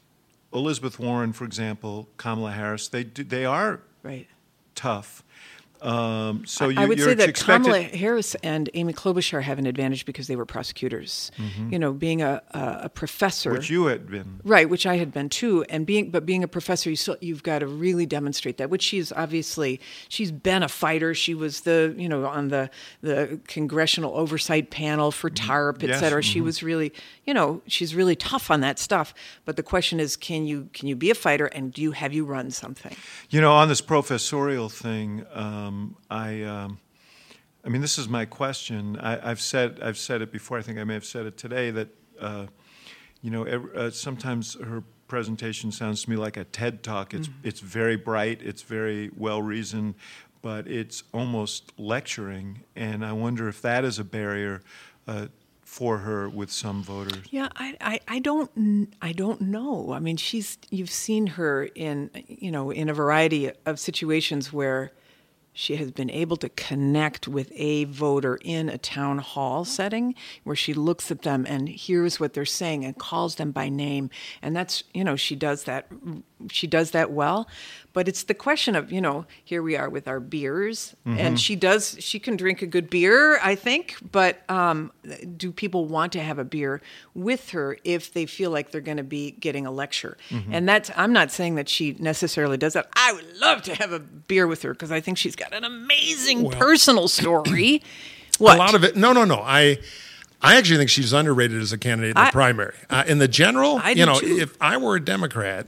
[0.53, 4.27] Elizabeth Warren, for example, Kamala Harris, they do, they are right.
[4.75, 5.23] tough.
[5.81, 9.65] Um, so you, I would say that expected, Kamala Harris and Amy Klobuchar have an
[9.65, 11.31] advantage because they were prosecutors.
[11.69, 14.41] You know, being a, a, a professor, which you had been.
[14.43, 17.43] right, which I had been too, and being but being a professor, you still, you've
[17.43, 18.69] got to really demonstrate that.
[18.69, 21.13] Which she's obviously she's been a fighter.
[21.13, 22.69] She was the you know on the
[23.01, 26.21] the congressional oversight panel for TARP, et Yes, cetera.
[26.21, 26.45] She mhm.
[26.45, 26.91] was really
[27.25, 29.13] you know she's really tough on that stuff.
[29.45, 32.13] But the question is, can you can you be a fighter and do you have
[32.13, 32.95] you run something?
[33.29, 35.68] You know, on this professorial thing, um,
[36.09, 36.79] I, um,
[37.65, 38.97] I mean, this is my question.
[38.99, 40.57] I, I've said, I've said it before.
[40.57, 42.47] I think I may have said it today that, uh,
[43.21, 47.13] you know, ev uh, sometimes her presentation sounds to me like a TED talk.
[47.13, 48.41] It's it's very bright.
[48.41, 49.95] It's very well reasoned,
[50.41, 52.63] but it's almost lecturing.
[52.75, 54.61] And I wonder if that is a barrier.
[55.07, 55.27] Uh,
[55.69, 57.21] for her with some voters.
[57.29, 59.93] Yeah, I, I, I don't I don't know.
[59.93, 64.91] I mean, she's you've seen her in you know in a variety of situations where
[65.59, 70.55] she has been able to connect with a voter in a town hall setting where
[70.55, 74.09] she looks at them and hears what they're saying and calls them by name.
[74.41, 75.87] And that's you know she does that
[76.51, 77.47] she does that well
[77.91, 81.55] but it's the question of you know here we are with our beers and she
[81.55, 84.91] does she can drink a good beer i think but um,
[85.35, 86.81] do people want to have a beer
[87.13, 90.15] with her if they feel like they're going to be getting a lecture
[90.51, 93.91] and that's i'm not saying that she necessarily does that i would love to have
[93.91, 97.81] a beer with her because i think she's got an amazing Well- personal story
[98.37, 98.95] what A lot of it.
[98.95, 99.35] No, no, no.
[99.43, 99.79] I.
[100.41, 102.75] I actually think she's underrated as a candidate in the I- primary.
[102.89, 104.37] Uh, in the general, I you know, too.
[104.39, 105.67] if I were a Democrat,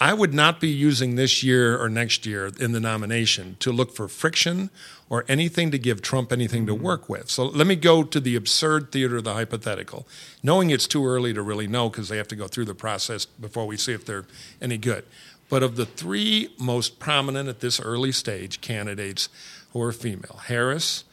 [0.00, 3.92] I would not be using this year or next year in the nomination to look
[3.92, 4.70] for friction
[5.10, 7.28] or anything to give Trump anything to work with.
[7.28, 10.06] So let me go to the absurd theater of the hypothetical,
[10.40, 13.24] knowing it's too early to really know because they have to go through the process
[13.24, 14.26] before we see if they're
[14.62, 15.04] any good.
[15.48, 19.28] But of the three most prominent at this early stage candidates
[19.72, 21.04] who are female, Harris,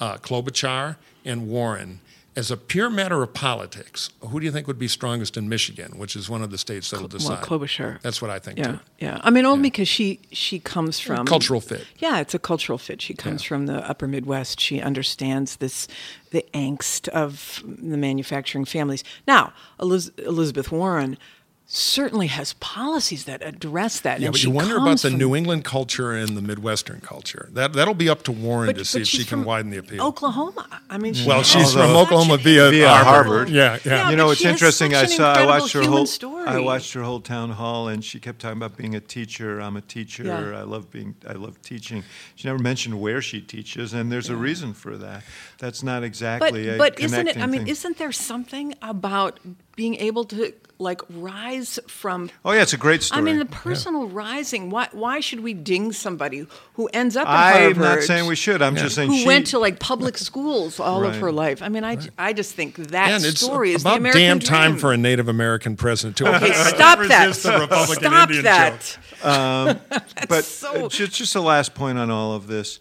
[0.00, 2.00] uh, Klobuchar, and Warren,
[2.34, 5.98] as a pure matter of politics, who do you think would be strongest in Michigan,
[5.98, 7.46] which is one of the states that'll decide?
[7.48, 8.00] Well, Klobuchar.
[8.00, 8.78] That's what I think Yeah, too.
[8.98, 9.20] yeah.
[9.22, 11.84] I mean, only because she she comes from Cultural fit.
[11.98, 13.02] Yeah, it's a cultural fit.
[13.02, 14.60] She comes from the Upper Midwest.
[14.60, 15.88] She understands this
[16.30, 19.04] the angst of the manufacturing families.
[19.26, 21.18] Now, Eliz- Elizabeth Warren
[21.74, 24.20] certainly has policies that address that.
[24.20, 27.00] Yeah, and but she you wonder about the from- New England culture and the Midwestern
[27.00, 27.48] culture.
[27.52, 30.02] That that'll be up to Warren but- to see if she can widen the appeal.
[30.04, 30.66] Oklahoma.
[30.90, 33.48] I mean, she well, she's Although- from Oklahoma via, Via Harvard.
[33.48, 33.92] Yeah, yeah.
[33.92, 34.94] Yeah, you know, it's interesting.
[34.94, 35.32] I saw.
[35.32, 36.04] I watched her whole.
[36.06, 36.46] story.
[36.46, 39.60] I watched her whole town hall, and she kept talking about being a teacher.
[39.60, 40.24] I'm a teacher.
[40.24, 40.58] Yeah.
[40.58, 41.14] I love being.
[41.26, 42.04] I love teaching.
[42.36, 45.22] She never mentioned where she teaches, and there's a reason for that.
[45.62, 46.68] That's not but exactly.
[46.70, 47.36] a but isn't it?
[47.36, 47.68] I mean, thing.
[47.68, 49.38] isn't there something about
[49.76, 53.20] being able to like rise from Oh yeah, it's a great story.
[53.20, 54.70] I mean, the personal rising.
[54.70, 57.78] Why, why should we ding somebody who ends up at I'm Harvard?
[57.98, 58.60] not saying we should.
[58.60, 61.62] I'm just saying Who she went to like public schools all of her life?
[61.62, 64.38] I mean, I, I just think that and it's story is the about American damn
[64.40, 64.80] time dream.
[64.80, 67.26] for a Native American president to Okay, stop that!
[67.28, 68.98] Resist the Republican Stop Indian that!
[69.22, 69.78] Um,
[70.28, 72.80] but so- just, just a last point on all of this.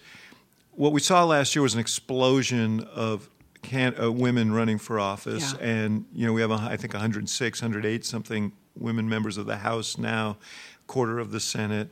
[0.74, 3.30] What we saw last year was an explosion of
[3.62, 5.66] can, uh, women running for office, Yeah.
[5.66, 9.58] and you know we have a, I think 106, 108 something women members of the
[9.58, 10.38] House now,
[10.88, 11.90] quarter of the Senate,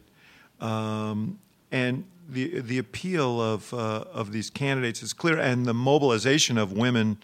[0.62, 1.40] um,
[1.72, 6.72] and the the appeal of uh, of these candidates is clear, and the mobilization of
[6.72, 7.18] women.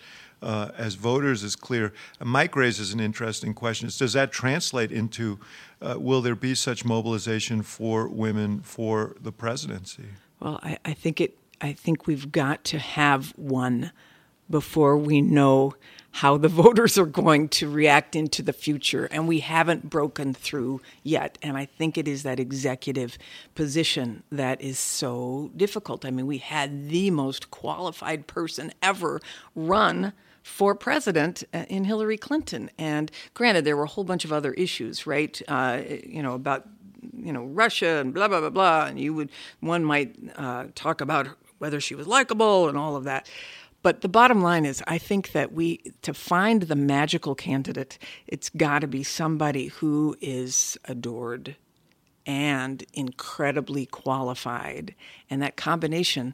[0.44, 1.91] Uh, as voters is clear.
[2.24, 5.39] Mike raises an interesting question: is Does that translate into
[5.82, 10.04] uh, will there be such mobilization for women for the presidency?
[10.39, 11.38] Well, I, I think it.
[11.62, 13.91] I think we've got to have one
[14.50, 15.74] before we know
[16.12, 20.82] how the voters are going to react into the future, and we haven't broken through
[21.04, 21.38] yet.
[21.41, 23.18] And I think it is that executive
[23.54, 26.06] position that is so difficult.
[26.06, 29.20] I mean, we had the most qualified person ever
[29.56, 32.70] run for president uh, in Hillary Clinton.
[32.78, 35.41] And granted, there were a whole bunch of other issues, right?
[35.48, 36.68] Uh, you know, about
[37.18, 41.02] you know Russia and blah blah blah blah, and you would one might uh, talk
[41.02, 43.30] about whether she was likable and all of that.
[43.82, 48.50] But the bottom line is, I think that we to find the magical candidate, it's
[48.50, 51.56] got to be somebody who is adored
[52.26, 54.96] and incredibly qualified,
[55.30, 56.34] and that combination.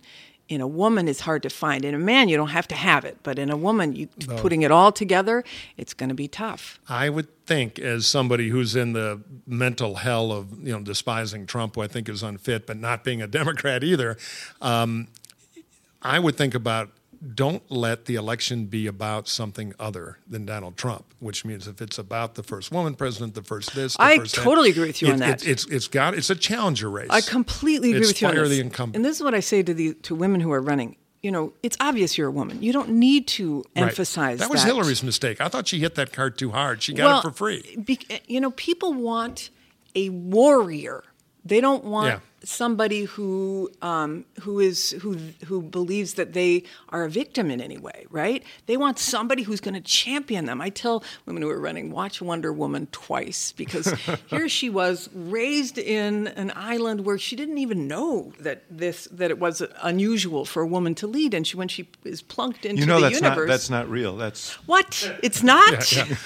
[0.52, 1.86] In a woman is hard to find.
[1.86, 4.64] In a man, you don't have to have it, but in a woman, you putting
[4.64, 5.46] it all together,
[5.78, 6.78] it's going to be tough.
[6.90, 11.76] I would think, as somebody who's in the mental hell of you know despising Trump,
[11.76, 14.18] who I think is unfit, but not being a Democrat either,
[14.62, 15.08] um,
[16.02, 16.90] I would think about
[17.36, 21.06] don't let the election be about something other than Donald Trump.
[21.20, 24.36] Which means if it's about the first woman president, the first this, the I first
[24.36, 25.44] that, totally agree with you it- on that.
[25.44, 27.10] It, it's it's got it's a challenger race.
[27.12, 28.58] I completely agree It's with you on fire this.
[28.58, 28.96] the incumbent.
[28.96, 30.96] And this is what I say to the to women who are running.
[31.22, 32.64] You know, it's obvious you're a woman.
[32.64, 33.84] You don't need to Right.
[33.90, 35.40] emphasize that was Hillary's mistake.
[35.40, 36.82] I thought she hit that card too hard.
[36.82, 37.78] She got well, it for free.
[37.86, 39.52] Be, you know, people want
[39.94, 41.04] a warrior.
[41.46, 42.20] They don't want Yeah.
[42.44, 47.78] Somebody who um, who is who who believes that they are a victim in any
[47.78, 48.44] way, right?
[48.66, 50.62] They want somebody who's going to champion them.
[50.62, 53.94] I tell women who are running, watch Wonder Woman twice because
[54.28, 59.30] here she was raised in an island where she didn't even know that this that
[59.32, 62.82] it was unusual for a woman to lead, and she when she is plunked into
[62.82, 63.48] You know the that's universe.
[63.48, 64.18] not that's not real.
[64.18, 65.12] That's what?
[65.22, 65.92] It's not.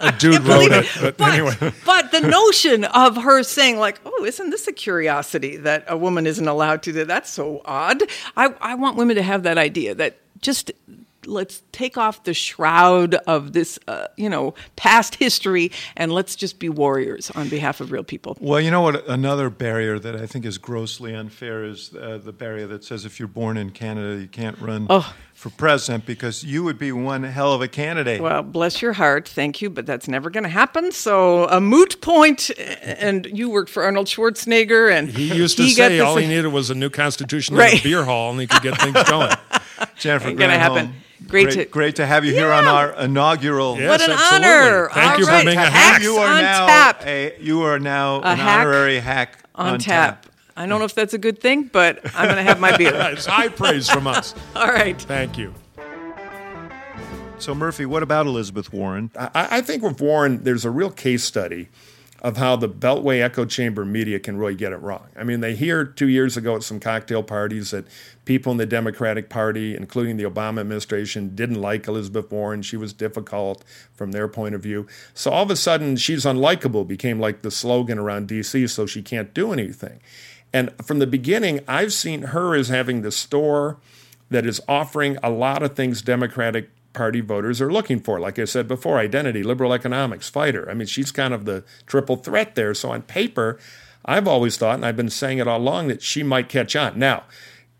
[0.00, 1.16] A dude wrote it, it.
[1.16, 1.72] but, anyway.
[1.84, 6.26] but the notion of her saying like, "Oh, isn't this a curiosity that a woman
[6.26, 8.02] isn't allowed to do?" That's so odd.
[8.36, 10.72] I I want women to have that idea that just
[11.26, 16.58] let's take off the shroud of this, uh, you know, past history, and let's just
[16.58, 18.36] be warriors on behalf of real people.
[18.40, 19.06] Well, you know what?
[19.08, 23.18] Another barrier that I think is grossly unfair is uh, the barrier that says if
[23.18, 25.14] you're born in Canada, you can't run Oh.
[25.34, 28.20] for president because you would be one hell of a candidate.
[28.20, 30.92] Well, bless your heart, thank you, but that's never going to happen.
[30.92, 32.10] So a moot point.
[32.10, 36.26] point, and you worked for Arnold Schwarzenegger, and He used to got say all he
[36.26, 37.72] needed was a new constitution Right.
[37.72, 39.30] and a beer hall, and he could get things going.
[39.96, 40.94] Jennifer Ain't gonna happen.
[41.28, 43.78] Great great, to- great to have you here on our inaugural.
[43.78, 44.48] Yes, What an absolutely.
[44.48, 44.88] honor.
[44.92, 45.44] Thank All you for right.
[45.46, 46.02] being a hack.
[46.02, 47.06] You are on now tap.
[47.06, 50.26] a you are now an hack honorary hack on, tap.
[50.56, 52.92] I don't know if that's a good thing, but I'm going to have my beer.
[53.12, 54.34] It's high praise from us.
[54.56, 55.00] All right.
[55.00, 55.54] Thank you.
[57.38, 59.10] So Murphy, what about Elizabeth Warren?
[59.16, 61.68] I, I think with Warren, there's a real case study
[62.22, 65.08] of how the Beltway echo chamber media can really get it wrong.
[65.16, 67.86] I mean, they hear two years ago at some cocktail parties that
[68.24, 72.62] people in the Democratic Party, including the Obama administration, didn't like Elizabeth Warren.
[72.62, 74.86] She was difficult from their point of view.
[75.14, 79.02] So all of a sudden, she's unlikable became like the slogan around D.C., so she
[79.02, 80.00] can't do anything.
[80.52, 83.78] And from the beginning, I've seen her as having the store
[84.30, 88.18] that is offering a lot of things Democratic Party voters are looking for.
[88.18, 90.68] Like I said before, identity, liberal economics, fighter.
[90.68, 92.74] I mean, she's kind of the triple threat there.
[92.74, 93.58] So on paper,
[94.04, 96.98] I've always thought, and I've been saying it all along, that she might catch on.
[96.98, 97.24] Now,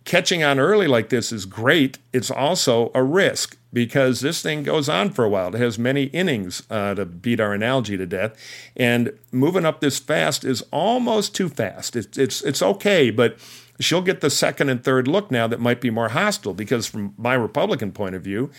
[0.04, 1.98] catching on early like this is great.
[2.12, 5.54] It's also a risk because this thing goes on for a while.
[5.54, 8.36] It has many innings uh, to beat our analogy to death,
[8.76, 11.96] and moving up this fast is almost too fast.
[11.96, 13.38] It's it's it's okay, but
[13.78, 17.14] she'll get the second and third look now that might be more hostile because from
[17.16, 18.50] my Republican point of view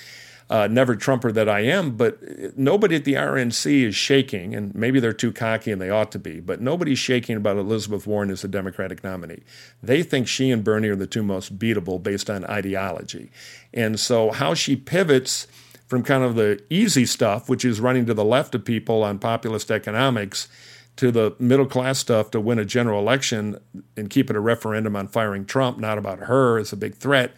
[0.51, 2.19] uh, never Trumper that I am, but
[2.57, 6.19] nobody at the RNC is shaking, and maybe they're too cocky and they ought to
[6.19, 9.43] be, but nobody's shaking about Elizabeth Warren as the Democratic nominee.
[9.81, 13.31] They think she and Bernie are the two most beatable based on ideology.
[13.73, 15.47] And so, how she pivots
[15.87, 19.19] from kind of the easy stuff, which is running to the left of people on
[19.19, 20.49] populist economics,
[20.97, 23.57] to the middle class stuff to win a general election
[23.95, 27.31] and keep it a referendum on firing Trump, not about her as a big threat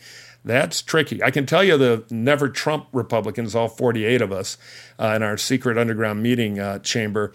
[0.45, 1.23] that's tricky.
[1.23, 4.57] I can tell you the never Trump Republicans, all 48 of us
[4.99, 7.33] uh, in our secret underground meeting uh, chamber,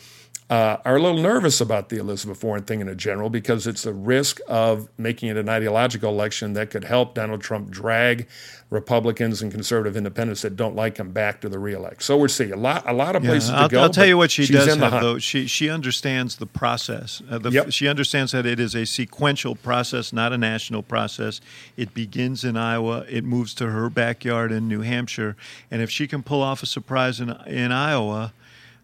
[0.50, 3.84] uh, are a little nervous about the Elizabeth Warren thing in a general because it's
[3.84, 8.26] a risk of making it an ideological election that could help Donald Trump drag
[8.70, 12.02] Republicans and conservative independents that don't like him back to the reelect.
[12.02, 13.82] So we're seeing a lot, a lot of places I'll, to go.
[13.82, 15.02] I'll tell you what she does have, hunt.
[15.02, 15.18] though.
[15.18, 17.22] She she understands the process.
[17.30, 17.72] Uh, the, Yep.
[17.72, 21.40] She understands that it is a sequential process, not a national process.
[21.76, 23.04] It begins in Iowa.
[23.08, 25.36] It moves to her backyard in New Hampshire,
[25.70, 28.32] and if she can pull off a surprise in in Iowa,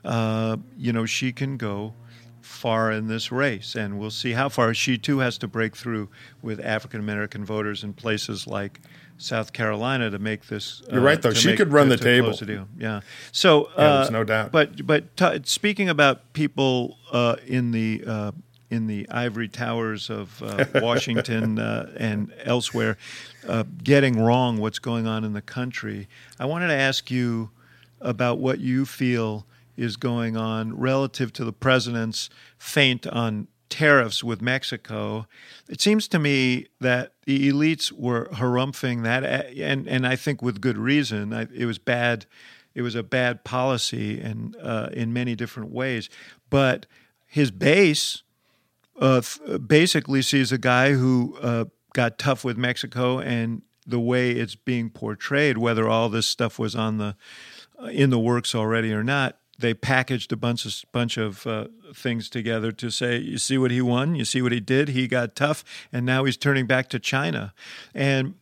[0.04, 1.94] uh, you know she can go
[2.40, 4.74] far in this race, and we'll see how far.
[4.74, 6.08] She too has to break through
[6.42, 8.80] with African American voters in places like
[9.16, 10.82] South Carolina to make this.
[10.82, 11.32] uh, You're right, though.
[11.32, 12.32] She make- could run to- the to table.
[12.36, 12.66] the.
[12.78, 13.00] Yeah.
[13.32, 14.52] So Yeah, uh, there's no doubt.
[14.52, 18.32] But but t- speaking about people uh, in the uh,
[18.70, 22.96] in the ivory towers of uh, Washington uh, and elsewhere,
[23.48, 26.08] uh, getting wrong what's going on in the country,
[26.40, 27.50] I wanted to ask you
[28.00, 29.46] about what you feel
[29.76, 35.26] is going on relative to the president's feint on tariffs with Mexico.
[35.68, 40.60] It seems to me that the elites were harumphing that, and and I think with
[40.60, 41.32] good reason.
[41.32, 42.26] I, it was bad.
[42.74, 46.08] It was a bad policy, and uh, in many different ways.
[46.50, 46.86] But
[47.26, 48.22] his base
[49.00, 49.22] uh,
[49.66, 51.64] basically sees a guy who uh,
[51.94, 56.74] got tough with Mexico, and the way it's being portrayed, whether all this stuff was
[56.76, 57.16] on the
[57.82, 61.66] uh, in the works already or not, they packaged a bunch of bunch of uh,
[61.94, 65.06] things together to say, you see what he won, you see what he did, he
[65.06, 67.52] got tough, and now he's turning back to China,
[67.94, 68.34] and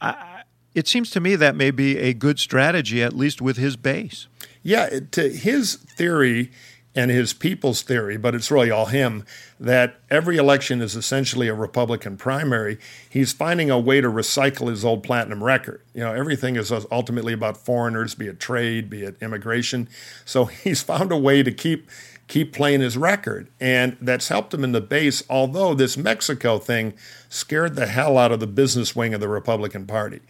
[0.00, 0.42] I,
[0.74, 4.26] it seems to me that may be a good strategy, at least with his base.
[4.62, 6.50] Yeah, to his theory
[6.94, 9.24] and his people's theory, but it's really all him,
[9.58, 12.78] that every election is essentially a Republican primary.
[13.10, 15.80] He's finding a way to recycle his old platinum record.
[15.92, 19.88] You know, everything is ultimately about foreigners, be it trade, be it immigration.
[20.24, 21.90] So he's found a way to keep
[22.28, 25.22] keep playing his record, and that's helped him in the base.
[25.28, 26.94] Although this Mexico thing
[27.28, 30.20] scared the hell out of the business wing of the Republican Party.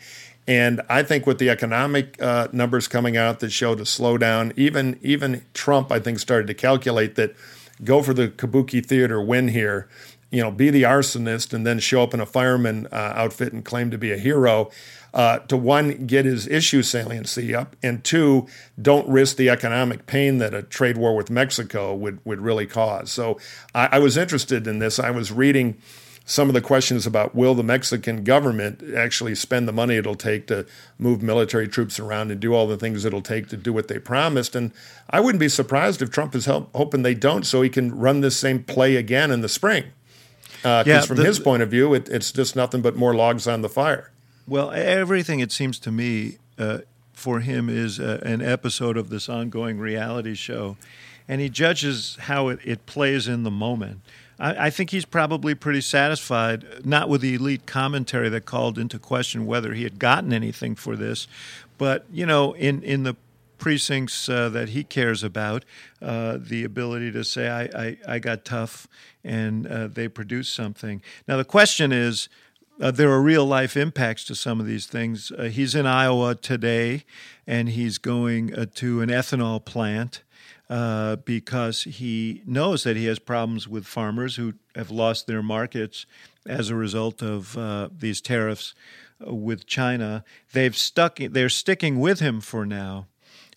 [0.46, 4.98] And I think with the economic uh, numbers coming out that showed a slowdown, even
[5.02, 7.34] even Trump, I think, started to calculate that
[7.82, 9.88] go for the Kabuki theater win here,
[10.34, 13.64] you know, be the arsonist and then show up in a fireman uh, outfit and
[13.64, 14.68] claim to be a hero.
[15.14, 18.48] Uh, to one, get his issue saliency up, and two,
[18.82, 23.12] don't risk the economic pain that a trade war with Mexico would would really cause.
[23.12, 23.38] So
[23.76, 24.98] I, I was interested in this.
[24.98, 25.76] I was reading
[26.24, 30.48] some of the questions about will the Mexican government actually spend the money it'll take
[30.48, 30.66] to
[30.98, 34.00] move military troops around and do all the things it'll take to do what they
[34.00, 34.56] promised.
[34.56, 34.72] And
[35.10, 38.20] I wouldn't be surprised if Trump is help, hoping they don't so he can run
[38.20, 39.84] this same play again in the spring.
[40.64, 43.46] Because Yeah, from the- his point of view, it, it's just nothing but more logs
[43.46, 44.10] on the fire.
[44.48, 46.78] Well, everything it seems to me uh,
[47.12, 50.76] for him is uh, an episode of this ongoing reality show,
[51.28, 54.00] and he judges how it, it plays in the moment.
[54.38, 58.98] I, I think he's probably pretty satisfied, not with the elite commentary that called into
[58.98, 61.28] question whether he had gotten anything for this,
[61.78, 63.16] but you know, in in the
[63.58, 65.64] precincts uh, that he cares about,
[66.02, 68.86] uh, the ability to say, I, I, I got tough
[69.22, 71.02] and uh, they produced something.
[71.26, 72.28] Now, the question is
[72.80, 75.30] uh, there are real life impacts to some of these things.
[75.30, 77.04] Uh, he's in Iowa today
[77.46, 80.22] and he's going uh, to an ethanol plant.
[81.24, 86.04] Because he knows that he has problems with farmers who have lost their markets
[86.46, 87.56] as a result of
[88.00, 88.74] these tariffs
[89.20, 90.24] with China.
[90.52, 91.18] They've stuck.
[91.18, 93.06] They're sticking with him for now,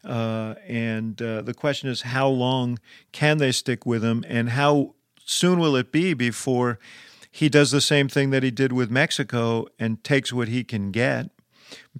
[0.07, 2.79] uh, and uh, the question is, how long
[3.11, 4.95] can they stick with him, and how
[5.25, 6.79] soon will it be before
[7.29, 10.91] he does the same thing that he did with Mexico and takes what he can
[10.91, 11.29] get?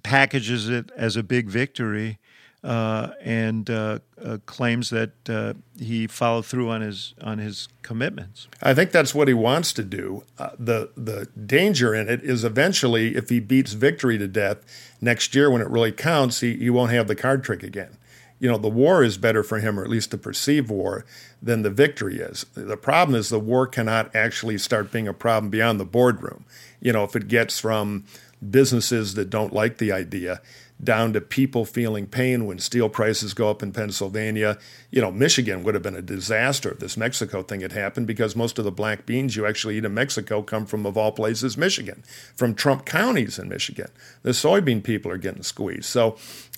[0.02, 2.18] packages it as a big victory
[2.64, 8.48] uh, and uh, uh, claims that uh, he followed through on his on his commitments.
[8.60, 10.24] I think that's what he wants to do.
[10.38, 14.58] Uh, the the danger in it is eventually, if he beats victory to death
[15.00, 17.96] next year when it really counts, he, he won't have the card trick again.
[18.40, 21.04] You know, the war is better for him, or at least the perceived war,
[21.42, 22.46] than the victory is.
[22.54, 26.44] The problem is the war cannot actually start being a problem beyond the boardroom.
[26.80, 28.04] You know, if it gets from
[28.50, 30.40] businesses that don't like the idea
[30.82, 34.58] down to people feeling pain when steel prices go up in Pennsylvania.
[34.90, 38.36] You know, Michigan would have been a disaster if this Mexico thing had happened because
[38.36, 41.56] most of the black beans you actually eat in Mexico come from, of all places,
[41.56, 42.04] Michigan,
[42.36, 43.88] from Trump counties in Michigan.
[44.22, 45.86] The soybean people are getting squeezed.
[45.86, 46.16] So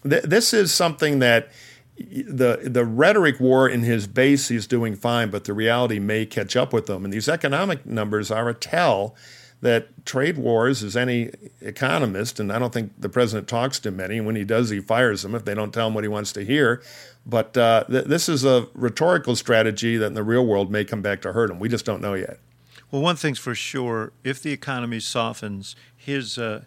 [0.08, 1.50] th- this is something that
[1.98, 6.56] the the rhetoric war in his base he's doing fine, but the reality may catch
[6.56, 7.04] up with them.
[7.04, 9.14] And these economic numbers are a tell
[9.62, 11.30] that trade wars, as any
[11.60, 14.20] economist, and I don't think the president talks to many.
[14.20, 16.44] When he does, he fires them if they don't tell him what he wants to
[16.44, 16.82] hear.
[17.26, 21.02] But uh, th- this is a rhetorical strategy that in the real world may come
[21.02, 21.58] back to hurt him.
[21.58, 22.38] We just don't know yet.
[22.90, 26.64] Well, one thing's for sure: if the economy softens, his uh,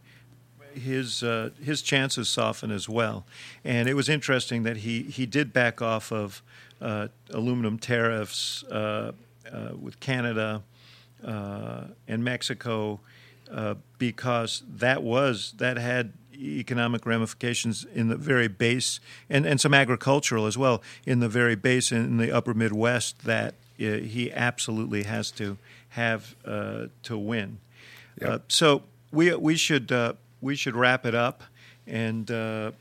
[0.74, 3.26] his uh, his chances soften as well.
[3.64, 6.44] And it was interesting that he he did back off of
[6.80, 9.14] uh, aluminum tariffs uh,
[9.52, 10.64] uh, with Canada
[11.24, 13.00] and Mexico
[13.52, 19.00] uh, because that was that had economic ramifications in the very base
[19.30, 23.54] and, and some agricultural as well in the very base in the upper Midwest that
[23.80, 25.58] uh, he absolutely has to
[25.90, 27.60] have uh, to win.
[28.20, 28.30] Yep.
[28.30, 31.44] Uh, so we we should uh, we should wrap it up
[31.86, 32.28] and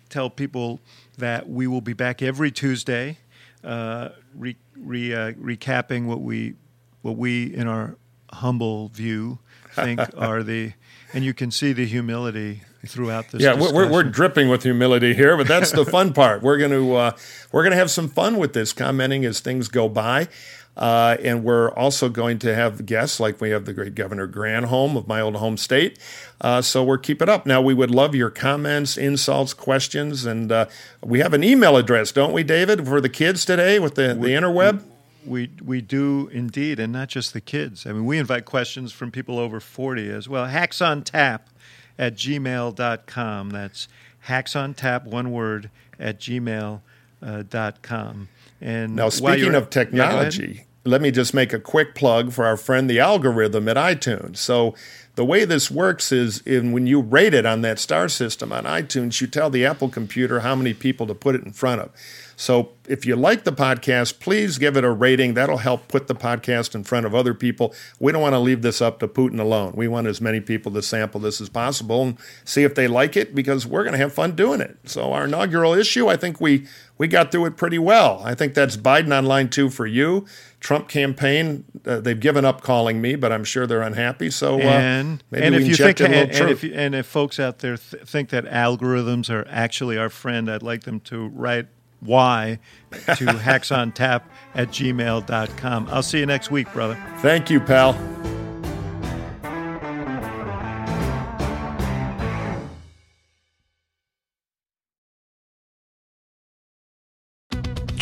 [0.09, 0.81] tell people
[1.19, 3.19] that we will be back every Tuesday,
[3.65, 6.55] re, re, recapping what we
[7.03, 7.97] what we in our
[8.33, 9.39] humble view
[9.73, 10.73] think are the,
[11.13, 13.43] and you can see the humility throughout this.
[13.43, 16.43] Yeah, we're, we're dripping with humility here, but that's the fun part.
[16.43, 17.13] We're going to uh,
[17.53, 20.29] we're going to have some fun with this, commenting as things go by.
[20.75, 24.97] Uh, and we're also going to have guests like we have the great Governor Granholm
[24.97, 25.99] of my old home state.
[26.41, 27.45] Uh, so we're keep it up.
[27.45, 30.67] Now we would love your comments, insults, questions, and uh,
[31.05, 34.29] we have an email address, don't we, David, for the kids today with the, we,
[34.29, 34.83] the interweb?
[35.25, 37.87] We we do indeed, and not just the kids.
[37.87, 40.47] I mean, we invite questions from people over 40 as well.
[40.47, 41.49] Hacks on tap
[41.99, 43.51] at gmail.com.
[43.51, 43.89] That's
[44.21, 46.81] hacks on tap, one word, at gmail.com.
[47.23, 52.45] Uh, and now, speaking of technology, yeah, let me just make a quick plug for
[52.45, 54.39] our friend the algorithm at iTunes.
[54.39, 54.75] So
[55.15, 58.65] the way this works is in when you rate it on that star system on
[58.65, 61.91] iTunes, you tell the Apple computer how many people to put it in front of.
[62.37, 65.35] So if you like the podcast, please give it a rating.
[65.35, 67.75] That'll help put the podcast in front of other people.
[68.01, 69.75] We don't want to leave this up to Putin alone.
[69.77, 73.17] We want as many people to sample this as possible and see if they like
[73.17, 74.79] it because we're going to have fun doing it.
[74.85, 76.67] So our inaugural issue, I think we
[76.99, 78.23] we got through it pretty well.
[78.25, 80.27] I think that's Biden on line two for you.
[80.61, 84.31] Trump campaign, uh, they've given up calling me, but I'm sure they're unhappy.
[84.31, 87.41] So uh, and, maybe and we if you think, and, and, if, and if folks
[87.41, 91.67] out there th- think that algorithms are actually our friend, I'd like them to write
[92.03, 92.59] why
[92.91, 94.23] to hacksontap
[94.55, 95.89] at gmail.com.
[95.91, 97.03] I'll see you next week, brother.
[97.19, 97.95] Thank you, pal.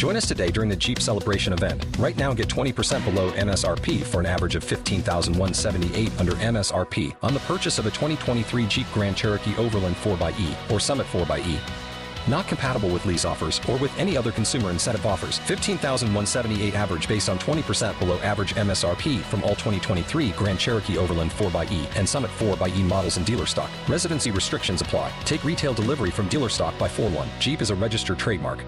[0.01, 1.85] Join us today during the Jeep Celebration event.
[1.99, 7.41] Right now, get 20% below MSRP for an average of 15178 under MSRP on the
[7.41, 11.90] purchase of a 2023 Jeep Grand Cherokee Overland 4xE or Summit 4xE.
[12.29, 15.39] Not compatible with lease offers or with any other consumer incentive offers.
[15.39, 21.97] 15,178 average based on 20% below average MSRP from all 2023 Grand Cherokee Overland 4xE
[21.97, 23.71] and Summit 4xE models in dealer stock.
[23.89, 25.13] Residency restrictions apply.
[25.25, 27.29] Take retail delivery from dealer stock by 4 1.
[27.39, 28.65] Jeep is a registered trademark.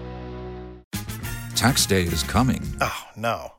[1.55, 2.61] Tax day is coming.
[2.81, 3.53] Oh, no.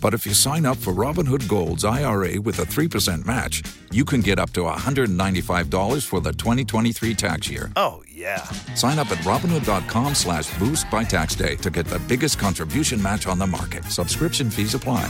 [0.00, 4.20] But if you sign up for Robinhood Gold's IRA with a 3% match, you can
[4.20, 7.70] get up to $195 for the 2023 tax year.
[7.74, 8.42] Oh, yeah.
[8.74, 13.26] Sign up at Robinhood.com slash boost by tax day to get the biggest contribution match
[13.26, 13.84] on the market.
[13.84, 15.04] Subscription fees apply.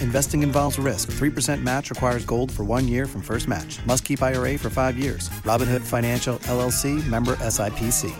[0.00, 1.12] Investing involves risk.
[1.12, 3.78] 3% match requires gold for one year from first match.
[3.86, 5.28] Must keep IRA for five years.
[5.44, 8.12] Robinhood Financial, LLC, member SIPC.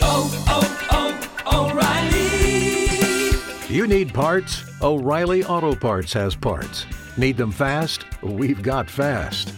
[0.00, 3.74] Oh, oh, oh, O'Reilly!
[3.74, 4.62] You need parts?
[4.80, 6.86] O'Reilly Auto Parts has parts.
[7.18, 8.04] Need them fast?
[8.22, 9.57] We've got fast.